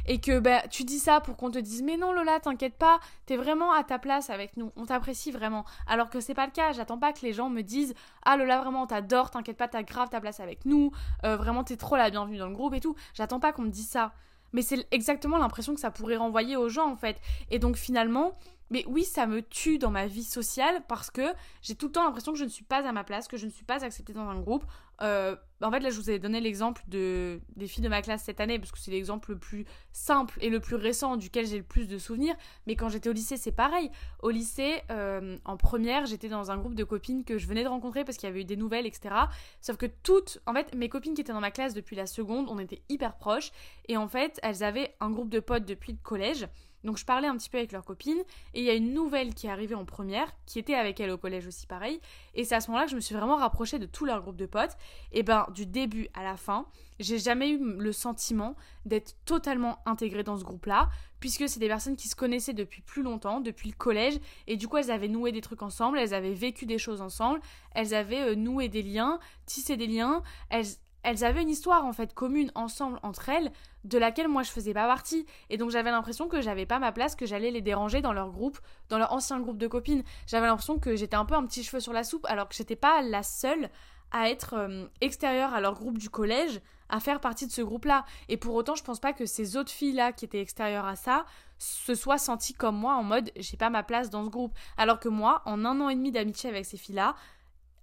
et 0.08 0.20
que 0.20 0.40
bah 0.40 0.68
tu 0.68 0.84
dis 0.84 1.00
ça 1.00 1.22
pour 1.22 1.38
qu'on 1.38 1.52
te 1.52 1.60
dise 1.60 1.84
mais 1.84 1.98
non 1.98 2.12
Lola, 2.12 2.40
t'inquiète 2.40 2.76
pas, 2.76 3.00
t'es 3.26 3.38
vraiment 3.38 3.72
à 3.72 3.84
ta 3.84 4.00
place 4.00 4.30
avec 4.30 4.58
nous, 4.58 4.72
on 4.76 4.86
t'apprécie 4.86 5.32
vraiment. 5.32 5.66
Alors 5.86 6.10
que 6.10 6.20
c'est 6.20 6.34
pas 6.34 6.46
le 6.46 6.52
cas, 6.52 6.72
j'attends 6.72 6.98
pas 6.98 7.14
que 7.14 7.22
les 7.22 7.34
gens 7.34 7.50
me 7.50 7.62
disent 7.62 7.94
ah 8.24 8.38
Lola 8.38 8.62
vraiment 8.62 8.88
t'adore, 8.88 9.30
t'inquiète 9.30 9.58
pas, 9.58 9.68
t'as 9.68 9.84
grave 9.84 10.10
ta 10.10 10.22
place 10.22 10.40
avec 10.40 10.66
nous, 10.66 10.92
euh, 11.24 11.36
vraiment 11.36 11.64
t'es 11.64 11.78
trop 11.78 11.98
la 11.98 12.10
bienvenue 12.10 12.38
dans 12.38 12.48
le 12.48 12.56
groupe 12.56 12.74
et 12.74 12.80
tout. 12.80 12.96
J'attends 13.14 13.40
pas 13.40 13.52
qu'on 13.52 13.64
me 13.64 13.70
dise 13.70 13.90
ça 13.90 14.14
mais 14.54 14.62
c'est 14.62 14.88
exactement 14.92 15.38
l'impression 15.38 15.74
que 15.74 15.80
ça 15.80 15.92
pourrait 15.92 16.18
renvoyer 16.18 16.56
aux 16.56 16.70
gens 16.70 16.90
en 16.90 16.96
fait. 16.96 17.18
Et 17.52 17.60
donc 17.60 17.76
finalement, 17.76 18.38
mais 18.70 18.86
oui, 18.88 19.04
ça 19.04 19.28
me 19.28 19.42
tue 19.42 19.78
dans 19.78 19.92
ma 19.92 20.08
vie 20.08 20.24
sociale 20.24 20.84
parce 20.88 21.12
que 21.12 21.34
j'ai 21.62 21.76
tout 21.76 21.88
le 21.88 21.92
temps 21.92 22.04
l'impression 22.04 22.32
que 22.32 22.40
je 22.40 22.44
ne 22.44 22.50
suis 22.50 22.64
pas 22.64 22.88
à 22.88 22.92
ma 22.92 23.04
place, 23.04 23.28
que 23.28 23.38
je 23.38 23.46
ne 23.46 23.52
suis 23.52 23.66
pas 23.66 23.84
acceptée 23.84 24.14
dans 24.14 24.28
un 24.28 24.40
groupe. 24.40 24.66
Euh, 25.02 25.36
en 25.62 25.72
fait, 25.72 25.80
là, 25.80 25.90
je 25.90 25.96
vous 25.96 26.10
ai 26.10 26.20
donné 26.20 26.42
l'exemple 26.42 26.84
de, 26.88 27.42
des 27.56 27.68
filles 27.68 27.84
de 27.84 27.90
ma 27.90 28.02
classe 28.02 28.24
cette 28.24 28.40
année 28.40 28.60
parce 28.60 28.72
que 28.72 28.80
c'est 28.80 28.92
l'exemple 28.92 29.32
le 29.32 29.40
plus 29.40 29.66
simple 29.92 30.38
et 30.42 30.50
le 30.50 30.60
plus 30.60 30.76
récent 30.76 31.16
duquel 31.16 31.46
j'ai 31.46 31.58
le 31.58 31.64
plus 31.64 31.88
de 31.88 31.98
souvenirs. 31.98 32.36
Mais 32.68 32.76
quand 32.76 32.90
j'étais 32.90 33.10
au 33.10 33.14
lycée, 33.14 33.38
c'est 33.38 33.52
pareil. 33.52 33.90
Au 34.22 34.30
lycée, 34.30 34.82
euh, 34.92 35.38
en 35.46 35.58
première, 35.58 36.06
j'étais 36.06 36.30
dans 36.30 36.52
un 36.52 36.58
groupe 36.58 36.76
de 36.76 36.84
copines 36.84 37.24
que 37.24 37.38
je 37.38 37.48
venais 37.48 37.64
de 37.64 37.70
rencontrer 37.70 38.04
parce 38.04 38.18
qu'il 38.18 38.28
y 38.28 38.32
avait 38.32 38.42
eu 38.42 38.46
des 38.46 38.58
nouvelles, 38.58 38.86
etc. 38.86 39.16
Sauf 39.62 39.78
que 39.78 39.86
toutes, 39.86 40.40
en 40.46 40.54
fait, 40.54 40.76
mes 40.76 40.90
copines 40.90 41.14
qui 41.14 41.22
étaient 41.22 41.34
dans 41.34 41.40
ma 41.40 41.52
classe 41.52 41.74
depuis 41.74 41.96
la 41.96 42.08
seconde, 42.08 42.48
on 42.50 42.60
était 42.60 42.82
hyper 42.90 43.18
proches. 43.18 43.52
Et 43.88 43.98
en 43.98 44.08
fait, 44.08 44.40
elles 44.44 44.64
avaient 44.64 44.96
un 45.00 45.12
groupe 45.12 45.30
de 45.30 45.40
potes 45.40 45.66
depuis 45.66 45.94
le 45.94 46.00
collège. 46.02 46.48
Donc 46.84 46.98
je 46.98 47.06
parlais 47.06 47.28
un 47.28 47.38
petit 47.38 47.50
peu 47.50 47.58
avec 47.58 47.72
leurs 47.72 47.86
copines 47.86 48.22
et 48.54 48.60
il 48.60 48.66
y 48.66 48.70
a 48.70 48.74
une 48.74 48.94
nouvelle 48.94 49.34
qui 49.34 49.48
est 49.48 49.50
arrivée 49.50 49.76
en 49.76 49.86
première, 49.86 50.32
qui 50.46 50.60
était 50.60 50.76
avec 50.76 51.00
elle 51.00 51.12
au 51.12 51.18
collège 51.18 51.48
aussi 51.48 51.66
pareil. 51.66 52.00
Et 52.34 52.44
c'est 52.44 52.56
à 52.56 52.62
ce 52.62 52.70
moment-là 52.70 52.86
que 52.86 52.92
je 52.92 52.96
me 52.96 53.02
suis 53.02 53.16
vraiment 53.16 53.38
rapprochée 53.38 53.80
de 53.80 53.86
tout 53.86 54.06
leur 54.06 54.22
groupe 54.22 54.38
de 54.38 54.46
potes. 54.46 54.78
Et 55.12 55.24
ben 55.24 55.48
du 55.54 55.66
début 55.66 56.10
à 56.14 56.24
la 56.24 56.38
fin, 56.38 56.66
j'ai 57.00 57.20
jamais 57.20 57.50
eu 57.50 57.58
le 57.58 57.92
sentiment 57.92 58.56
d'être 58.86 59.16
totalement 59.26 59.80
intégrée 59.86 60.24
dans 60.24 60.38
ce 60.38 60.44
groupe-là, 60.44 60.90
puisque 61.20 61.48
c'est 61.48 61.60
des 61.60 61.68
personnes 61.68 61.96
qui 61.96 62.08
se 62.08 62.16
connaissaient 62.16 62.54
depuis 62.54 62.82
plus 62.82 63.02
longtemps, 63.02 63.40
depuis 63.40 63.70
le 63.70 63.76
collège, 63.76 64.20
et 64.48 64.58
du 64.58 64.68
coup 64.68 64.78
elles 64.78 64.92
avaient 64.92 65.08
noué 65.08 65.32
des 65.32 65.42
trucs 65.42 65.62
ensemble, 65.62 65.98
elles 65.98 66.14
avaient 66.14 66.34
vécu 66.34 66.66
des 66.66 66.78
choses 66.78 67.02
ensemble, 67.02 67.40
elles 67.74 67.94
avaient 67.94 68.32
euh, 68.32 68.36
noué 68.36 68.68
des 68.68 68.82
liens, 68.82 69.20
tissé 69.46 69.78
des 69.78 69.88
liens, 69.88 70.22
elles, 70.50 70.66
elles 71.04 71.24
avaient 71.24 71.42
une 71.42 71.50
histoire 71.50 71.86
en 71.86 71.94
fait 71.94 72.14
commune 72.14 72.52
ensemble 72.56 73.00
entre 73.04 73.30
elles 73.30 73.52
de 73.84 73.98
laquelle 73.98 74.28
moi 74.28 74.44
je 74.44 74.52
faisais 74.52 74.74
pas 74.74 74.88
partie. 74.88 75.26
Et 75.50 75.58
donc 75.58 75.70
j'avais 75.70 75.92
l'impression 75.92 76.28
que 76.28 76.42
j'avais 76.42 76.66
pas 76.66 76.80
ma 76.80 76.92
place 76.92 77.16
que 77.16 77.26
j'allais 77.26 77.52
les 77.52 77.62
déranger 77.62 78.02
dans 78.02 78.14
leur 78.14 78.32
groupe 78.32 78.60
dans 78.90 78.98
leur 78.98 79.12
ancien 79.14 79.40
groupe 79.40 79.58
de 79.58 79.68
copines. 79.68 80.04
J'avais 80.28 80.48
l'impression 80.48 80.80
que 80.80 80.96
j'étais 80.96 81.16
un 81.16 81.26
peu 81.26 81.36
un 81.36 81.46
petit 81.46 81.64
cheveu 81.64 81.80
sur 81.80 81.94
la 81.94 82.04
soupe 82.04 82.26
alors 82.30 82.48
que 82.48 82.56
j'étais 82.56 82.76
pas 82.76 83.02
la 83.02 83.24
seule 83.24 83.70
à 84.12 84.30
être 84.30 84.54
euh, 84.54 84.86
extérieure 85.02 85.54
à 85.54 85.60
leur 85.60 85.74
groupe 85.74 85.98
du 85.98 86.10
collège 86.10 86.62
à 86.90 87.00
faire 87.00 87.20
partie 87.20 87.48
de 87.48 87.52
ce 87.52 87.62
groupe 87.62 87.86
là 87.86 88.06
et 88.30 88.38
pour 88.38 88.54
autant 88.54 88.76
je 88.76 88.84
pense 88.84 89.00
pas 89.00 89.14
que 89.14 89.26
ces 89.26 89.58
autres 89.58 89.72
filles 89.72 89.94
là 89.94 90.12
qui 90.12 90.26
étaient 90.26 90.42
extérieures 90.42 90.86
à 90.86 90.96
ça 90.96 91.26
se 91.58 91.96
soient 91.96 92.20
senties 92.20 92.54
comme 92.54 92.78
moi 92.78 92.94
en 92.94 93.04
mode 93.04 93.32
j'ai 93.36 93.58
pas 93.58 93.70
ma 93.70 93.84
place 93.84 94.10
dans 94.10 94.24
ce 94.24 94.30
groupe. 94.30 94.54
Alors 94.78 95.00
que 95.00 95.10
moi 95.10 95.42
en 95.46 95.66
un 95.66 95.82
an 95.82 95.90
et 95.90 95.96
demi 95.96 96.12
d'amitié 96.12 96.50
avec 96.50 96.66
ces 96.66 96.78
filles 96.78 96.96
là 96.96 97.16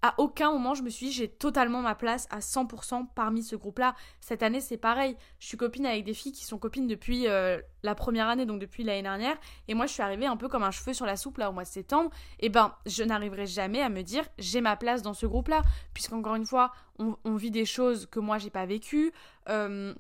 à 0.03 0.15
aucun 0.19 0.53
moment 0.53 0.75
je 0.75 0.83
me 0.83 0.91
suis 0.91 1.07
dit 1.07 1.13
j'ai 1.13 1.29
totalement 1.29 1.83
ma 1.83 1.95
place 1.95 2.27
à 2.31 2.41
100% 2.41 3.07
parmi 3.15 3.43
ce 3.43 3.57
groupe-là. 3.57 3.95
Cette 4.21 4.43
année 4.43 4.61
c'est 4.61 4.77
pareil, 4.77 5.17
je 5.39 5.47
suis 5.47 5.57
copine 5.57 5.87
avec 5.87 6.05
des 6.05 6.15
filles 6.15 6.33
qui 6.33 6.45
sont 6.45 6.59
copines 6.59 6.87
depuis 6.87 7.29
euh, 7.29 7.61
la 7.83 7.95
première 7.95 8.29
année, 8.29 8.47
donc 8.47 8.61
depuis 8.61 8.83
l'année 8.83 9.03
dernière, 9.03 9.37
et 9.69 9.75
moi 9.75 9.87
je 9.87 9.93
suis 9.93 10.03
arrivée 10.03 10.27
un 10.27 10.37
peu 10.37 10.49
comme 10.49 10.63
un 10.63 10.71
cheveu 10.71 10.93
sur 10.93 11.07
la 11.07 11.17
soupe 11.17 11.39
là 11.39 11.51
au 11.51 11.53
mois 11.53 11.65
de 11.65 11.69
septembre, 11.69 12.11
et 12.39 12.49
ben 12.49 12.75
je 12.87 13.03
n'arriverai 13.03 13.47
jamais 13.47 13.83
à 13.83 13.89
me 13.89 14.03
dire 14.03 14.25
j'ai 14.39 14.61
ma 14.61 14.77
place 14.77 15.03
dans 15.03 15.15
ce 15.15 15.27
groupe-là, 15.27 15.63
puisqu'encore 15.95 16.35
une 16.35 16.47
fois 16.47 16.73
on, 16.99 17.35
vit 17.37 17.51
des 17.51 17.65
choses 17.65 18.07
que 18.07 18.21
moi 18.21 18.37
j'ai 18.37 18.51
pas 18.51 18.67
vécues. 18.67 19.13
Euh, 19.49 19.95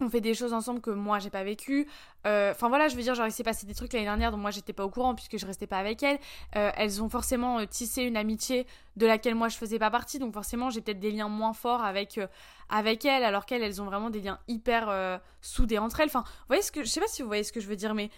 on 0.00 0.08
fait 0.08 0.20
des 0.20 0.34
choses 0.34 0.52
ensemble 0.52 0.80
que 0.80 0.90
moi 0.90 1.18
j'ai 1.18 1.30
pas 1.30 1.44
vécu. 1.44 1.88
Euh, 2.26 2.52
enfin 2.52 2.68
voilà, 2.68 2.88
je 2.88 2.96
veux 2.96 3.02
dire, 3.02 3.14
genre 3.14 3.26
il 3.26 3.32
s'est 3.32 3.42
passé 3.42 3.66
des 3.66 3.74
trucs 3.74 3.92
l'année 3.92 4.04
dernière 4.04 4.30
dont 4.30 4.36
moi 4.36 4.50
j'étais 4.50 4.72
pas 4.72 4.84
au 4.84 4.90
courant 4.90 5.14
puisque 5.14 5.38
je 5.38 5.46
restais 5.46 5.66
pas 5.66 5.78
avec 5.78 6.02
elles. 6.02 6.18
Euh, 6.56 6.70
elles 6.76 7.02
ont 7.02 7.08
forcément 7.08 7.58
euh, 7.58 7.66
tissé 7.66 8.02
une 8.02 8.16
amitié 8.16 8.66
de 8.96 9.06
laquelle 9.06 9.34
moi 9.34 9.48
je 9.48 9.56
faisais 9.56 9.78
pas 9.78 9.90
partie, 9.90 10.18
donc 10.18 10.34
forcément 10.34 10.70
j'ai 10.70 10.80
peut-être 10.80 11.00
des 11.00 11.10
liens 11.10 11.28
moins 11.28 11.52
forts 11.52 11.82
avec 11.82 12.20
avec 12.68 13.04
elles, 13.04 13.24
alors 13.24 13.46
qu'elles 13.46 13.62
elles 13.62 13.80
ont 13.80 13.86
vraiment 13.86 14.10
des 14.10 14.20
liens 14.20 14.38
hyper 14.48 15.20
soudés 15.40 15.78
entre 15.78 16.00
elles. 16.00 16.08
Enfin, 16.08 16.24
vous 16.26 16.46
voyez 16.48 16.62
ce 16.62 16.72
que 16.72 16.82
je 16.82 16.88
sais 16.88 17.00
pas 17.00 17.06
si 17.06 17.22
vous 17.22 17.28
voyez 17.28 17.44
ce 17.44 17.52
que 17.52 17.60
je 17.60 17.68
veux 17.68 17.76
dire, 17.76 17.94
mais 17.94 18.10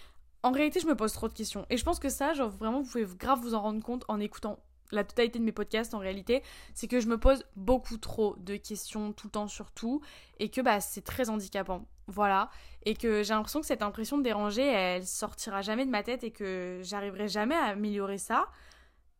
en 0.43 0.53
réalité 0.53 0.81
je 0.81 0.87
me 0.87 0.97
pose 0.97 1.13
trop 1.13 1.29
de 1.29 1.35
questions 1.35 1.67
et 1.69 1.77
je 1.77 1.85
pense 1.85 1.99
que 1.99 2.09
ça, 2.09 2.33
genre 2.33 2.49
vraiment 2.49 2.81
vous 2.81 2.91
pouvez 2.91 3.07
grave 3.19 3.41
vous 3.41 3.55
en 3.55 3.61
rendre 3.61 3.83
compte 3.83 4.05
en 4.09 4.21
écoutant 4.21 4.59
la 4.93 5.05
totalité 5.05 5.39
de 5.39 5.45
mes 5.45 5.53
podcasts 5.53 5.95
en 5.95 5.99
réalité, 5.99 6.43
c'est 6.75 6.89
que 6.89 7.01
je 7.01 7.09
me 7.09 7.19
pose 7.19 7.45
beaucoup 7.57 7.99
trop 7.99 8.37
de 8.39 8.57
questions 8.57 9.13
tout 9.13 9.29
le 9.29 9.33
temps 9.33 9.49
sur 9.49 9.71
tout 9.71 10.01
et 10.39 10.51
que 10.51 10.61
bah 10.61 10.81
c'est 10.81 11.05
très 11.05 11.31
handicapant. 11.31 11.87
Voilà, 12.07 12.51
et 12.85 12.95
que 12.95 13.23
j'ai 13.23 13.35
l'impression 13.35 13.61
que 13.61 13.67
cette 13.67 13.83
impression 13.83 14.19
de 14.19 14.25
déranger, 14.25 14.67
elle 14.67 15.07
sortira 15.07 15.63
jamais 15.63 15.87
de 15.87 15.91
ma 15.91 16.03
tête 16.03 16.25
et 16.25 16.33
que 16.33 16.81
j'arriverai 16.83 17.29
jamais 17.29 17.55
à 17.55 17.67
améliorer 17.67 18.19
ça 18.19 18.49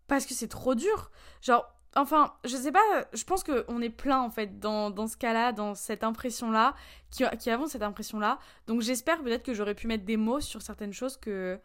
parce 0.09 0.27
que 0.27 0.35
c'est 0.35 0.49
trop 0.49 0.75
dur. 0.75 1.13
Genre 1.41 1.65
enfin, 1.97 2.35
je 2.45 2.57
sais 2.57 2.73
pas, 2.73 3.07
je 3.13 3.25
pense 3.25 3.45
qu'on 3.45 3.81
est 3.81 3.91
plein 3.91 4.21
en 4.21 4.31
fait 4.31 4.59
dans, 4.59 5.07
ce 5.07 5.17
cas-là, 5.17 5.53
dans 5.53 5.75
cette 5.75 6.05
impression-là, 6.05 6.75
qui, 7.11 7.25
qui 7.39 7.51
avons 7.51 7.67
cette 7.67 7.83
impression-là. 7.83 8.39
Donc 8.67 8.81
j'espère 8.81 9.23
peut-être 9.23 9.45
que 9.45 9.55
j'aurais 9.55 9.75
pu 9.75 9.87
mettre 9.87 10.05
des 10.05 10.17
mots 10.17 10.41
sur 10.41 10.63
certaines 10.63 10.93
choses 10.93 11.17
que, 11.17 11.61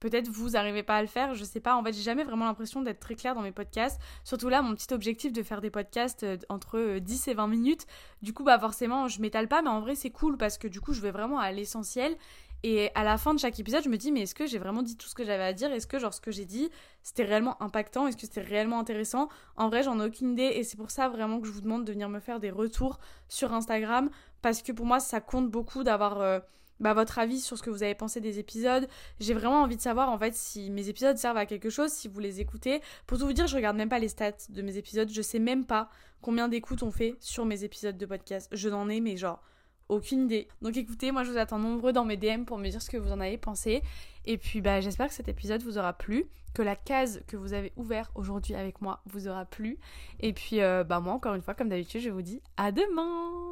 Peut-être 0.00 0.28
vous 0.28 0.50
n'arrivez 0.50 0.82
pas 0.82 0.96
à 0.96 1.02
le 1.02 1.08
faire, 1.08 1.34
je 1.34 1.44
sais 1.44 1.60
pas. 1.60 1.76
En 1.76 1.82
fait, 1.82 1.92
j'ai 1.92 2.02
jamais 2.02 2.24
vraiment 2.24 2.44
l'impression 2.44 2.82
d'être 2.82 3.00
très 3.00 3.14
claire 3.14 3.34
dans 3.34 3.42
mes 3.42 3.52
podcasts. 3.52 4.00
Surtout 4.24 4.48
là, 4.48 4.62
mon 4.62 4.74
petit 4.74 4.92
objectif 4.92 5.32
de 5.32 5.42
faire 5.42 5.60
des 5.60 5.70
podcasts 5.70 6.22
euh, 6.22 6.36
entre 6.48 6.98
10 6.98 7.28
euh, 7.28 7.30
et 7.30 7.34
20 7.34 7.46
minutes. 7.46 7.86
Du 8.22 8.32
coup, 8.32 8.44
bah 8.44 8.58
forcément, 8.58 9.08
je 9.08 9.20
m'étale 9.20 9.48
pas, 9.48 9.62
mais 9.62 9.70
en 9.70 9.80
vrai, 9.80 9.94
c'est 9.94 10.10
cool 10.10 10.36
parce 10.36 10.58
que 10.58 10.68
du 10.68 10.80
coup, 10.80 10.92
je 10.92 11.00
vais 11.00 11.10
vraiment 11.10 11.38
à 11.38 11.52
l'essentiel. 11.52 12.16
Et 12.62 12.90
à 12.94 13.04
la 13.04 13.18
fin 13.18 13.34
de 13.34 13.38
chaque 13.38 13.60
épisode, 13.60 13.84
je 13.84 13.88
me 13.88 13.96
dis, 13.96 14.10
mais 14.10 14.22
est-ce 14.22 14.34
que 14.34 14.46
j'ai 14.46 14.58
vraiment 14.58 14.82
dit 14.82 14.96
tout 14.96 15.08
ce 15.08 15.14
que 15.14 15.24
j'avais 15.24 15.44
à 15.44 15.52
dire? 15.52 15.70
Est-ce 15.72 15.86
que, 15.86 15.98
genre, 15.98 16.12
ce 16.12 16.20
que 16.20 16.30
j'ai 16.30 16.46
dit, 16.46 16.70
c'était 17.02 17.24
réellement 17.24 17.62
impactant? 17.62 18.06
Est-ce 18.06 18.16
que 18.16 18.22
c'était 18.22 18.40
réellement 18.40 18.80
intéressant? 18.80 19.28
En 19.56 19.68
vrai, 19.68 19.82
j'en 19.82 20.00
ai 20.00 20.06
aucune 20.06 20.32
idée. 20.32 20.50
Et 20.54 20.64
c'est 20.64 20.76
pour 20.76 20.90
ça 20.90 21.08
vraiment 21.08 21.40
que 21.40 21.46
je 21.46 21.52
vous 21.52 21.60
demande 21.60 21.84
de 21.84 21.92
venir 21.92 22.08
me 22.08 22.18
faire 22.18 22.40
des 22.40 22.50
retours 22.50 22.98
sur 23.28 23.52
Instagram. 23.52 24.10
Parce 24.42 24.62
que 24.62 24.72
pour 24.72 24.86
moi, 24.86 25.00
ça 25.00 25.20
compte 25.20 25.50
beaucoup 25.50 25.84
d'avoir. 25.84 26.20
Euh, 26.20 26.40
bah, 26.80 26.94
votre 26.94 27.18
avis 27.18 27.40
sur 27.40 27.56
ce 27.56 27.62
que 27.62 27.70
vous 27.70 27.82
avez 27.82 27.94
pensé 27.94 28.20
des 28.20 28.38
épisodes. 28.38 28.86
J'ai 29.20 29.34
vraiment 29.34 29.62
envie 29.62 29.76
de 29.76 29.80
savoir 29.80 30.10
en 30.10 30.18
fait 30.18 30.34
si 30.34 30.70
mes 30.70 30.88
épisodes 30.88 31.16
servent 31.16 31.36
à 31.36 31.46
quelque 31.46 31.70
chose, 31.70 31.90
si 31.90 32.08
vous 32.08 32.20
les 32.20 32.40
écoutez. 32.40 32.80
Pour 33.06 33.18
tout 33.18 33.26
vous 33.26 33.32
dire, 33.32 33.46
je 33.46 33.56
regarde 33.56 33.76
même 33.76 33.88
pas 33.88 33.98
les 33.98 34.08
stats 34.08 34.32
de 34.48 34.62
mes 34.62 34.76
épisodes. 34.76 35.10
Je 35.10 35.22
sais 35.22 35.38
même 35.38 35.64
pas 35.64 35.88
combien 36.20 36.48
d'écoutes 36.48 36.82
on 36.82 36.90
fait 36.90 37.16
sur 37.20 37.44
mes 37.44 37.64
épisodes 37.64 37.96
de 37.96 38.06
podcast. 38.06 38.48
Je 38.52 38.68
n'en 38.68 38.88
ai, 38.88 39.00
mais 39.00 39.16
genre 39.16 39.42
aucune 39.88 40.24
idée. 40.24 40.48
Donc 40.62 40.76
écoutez, 40.76 41.12
moi 41.12 41.24
je 41.24 41.30
vous 41.30 41.38
attends 41.38 41.58
nombreux 41.58 41.92
dans 41.92 42.04
mes 42.04 42.16
DM 42.16 42.44
pour 42.44 42.58
me 42.58 42.68
dire 42.68 42.82
ce 42.82 42.90
que 42.90 42.96
vous 42.96 43.12
en 43.12 43.20
avez 43.20 43.38
pensé. 43.38 43.82
Et 44.24 44.38
puis 44.38 44.60
bah 44.60 44.80
j'espère 44.80 45.08
que 45.08 45.14
cet 45.14 45.28
épisode 45.28 45.62
vous 45.62 45.78
aura 45.78 45.92
plu, 45.92 46.26
que 46.54 46.62
la 46.62 46.76
case 46.76 47.22
que 47.28 47.36
vous 47.36 47.52
avez 47.52 47.72
ouverte 47.76 48.10
aujourd'hui 48.14 48.54
avec 48.54 48.80
moi 48.80 49.00
vous 49.06 49.28
aura 49.28 49.44
plu. 49.44 49.78
Et 50.20 50.32
puis 50.32 50.60
euh, 50.60 50.84
bah 50.84 51.00
moi 51.00 51.12
encore 51.12 51.34
une 51.34 51.42
fois 51.42 51.54
comme 51.54 51.68
d'habitude 51.68 52.00
je 52.00 52.10
vous 52.10 52.22
dis 52.22 52.42
à 52.56 52.72
demain 52.72 53.50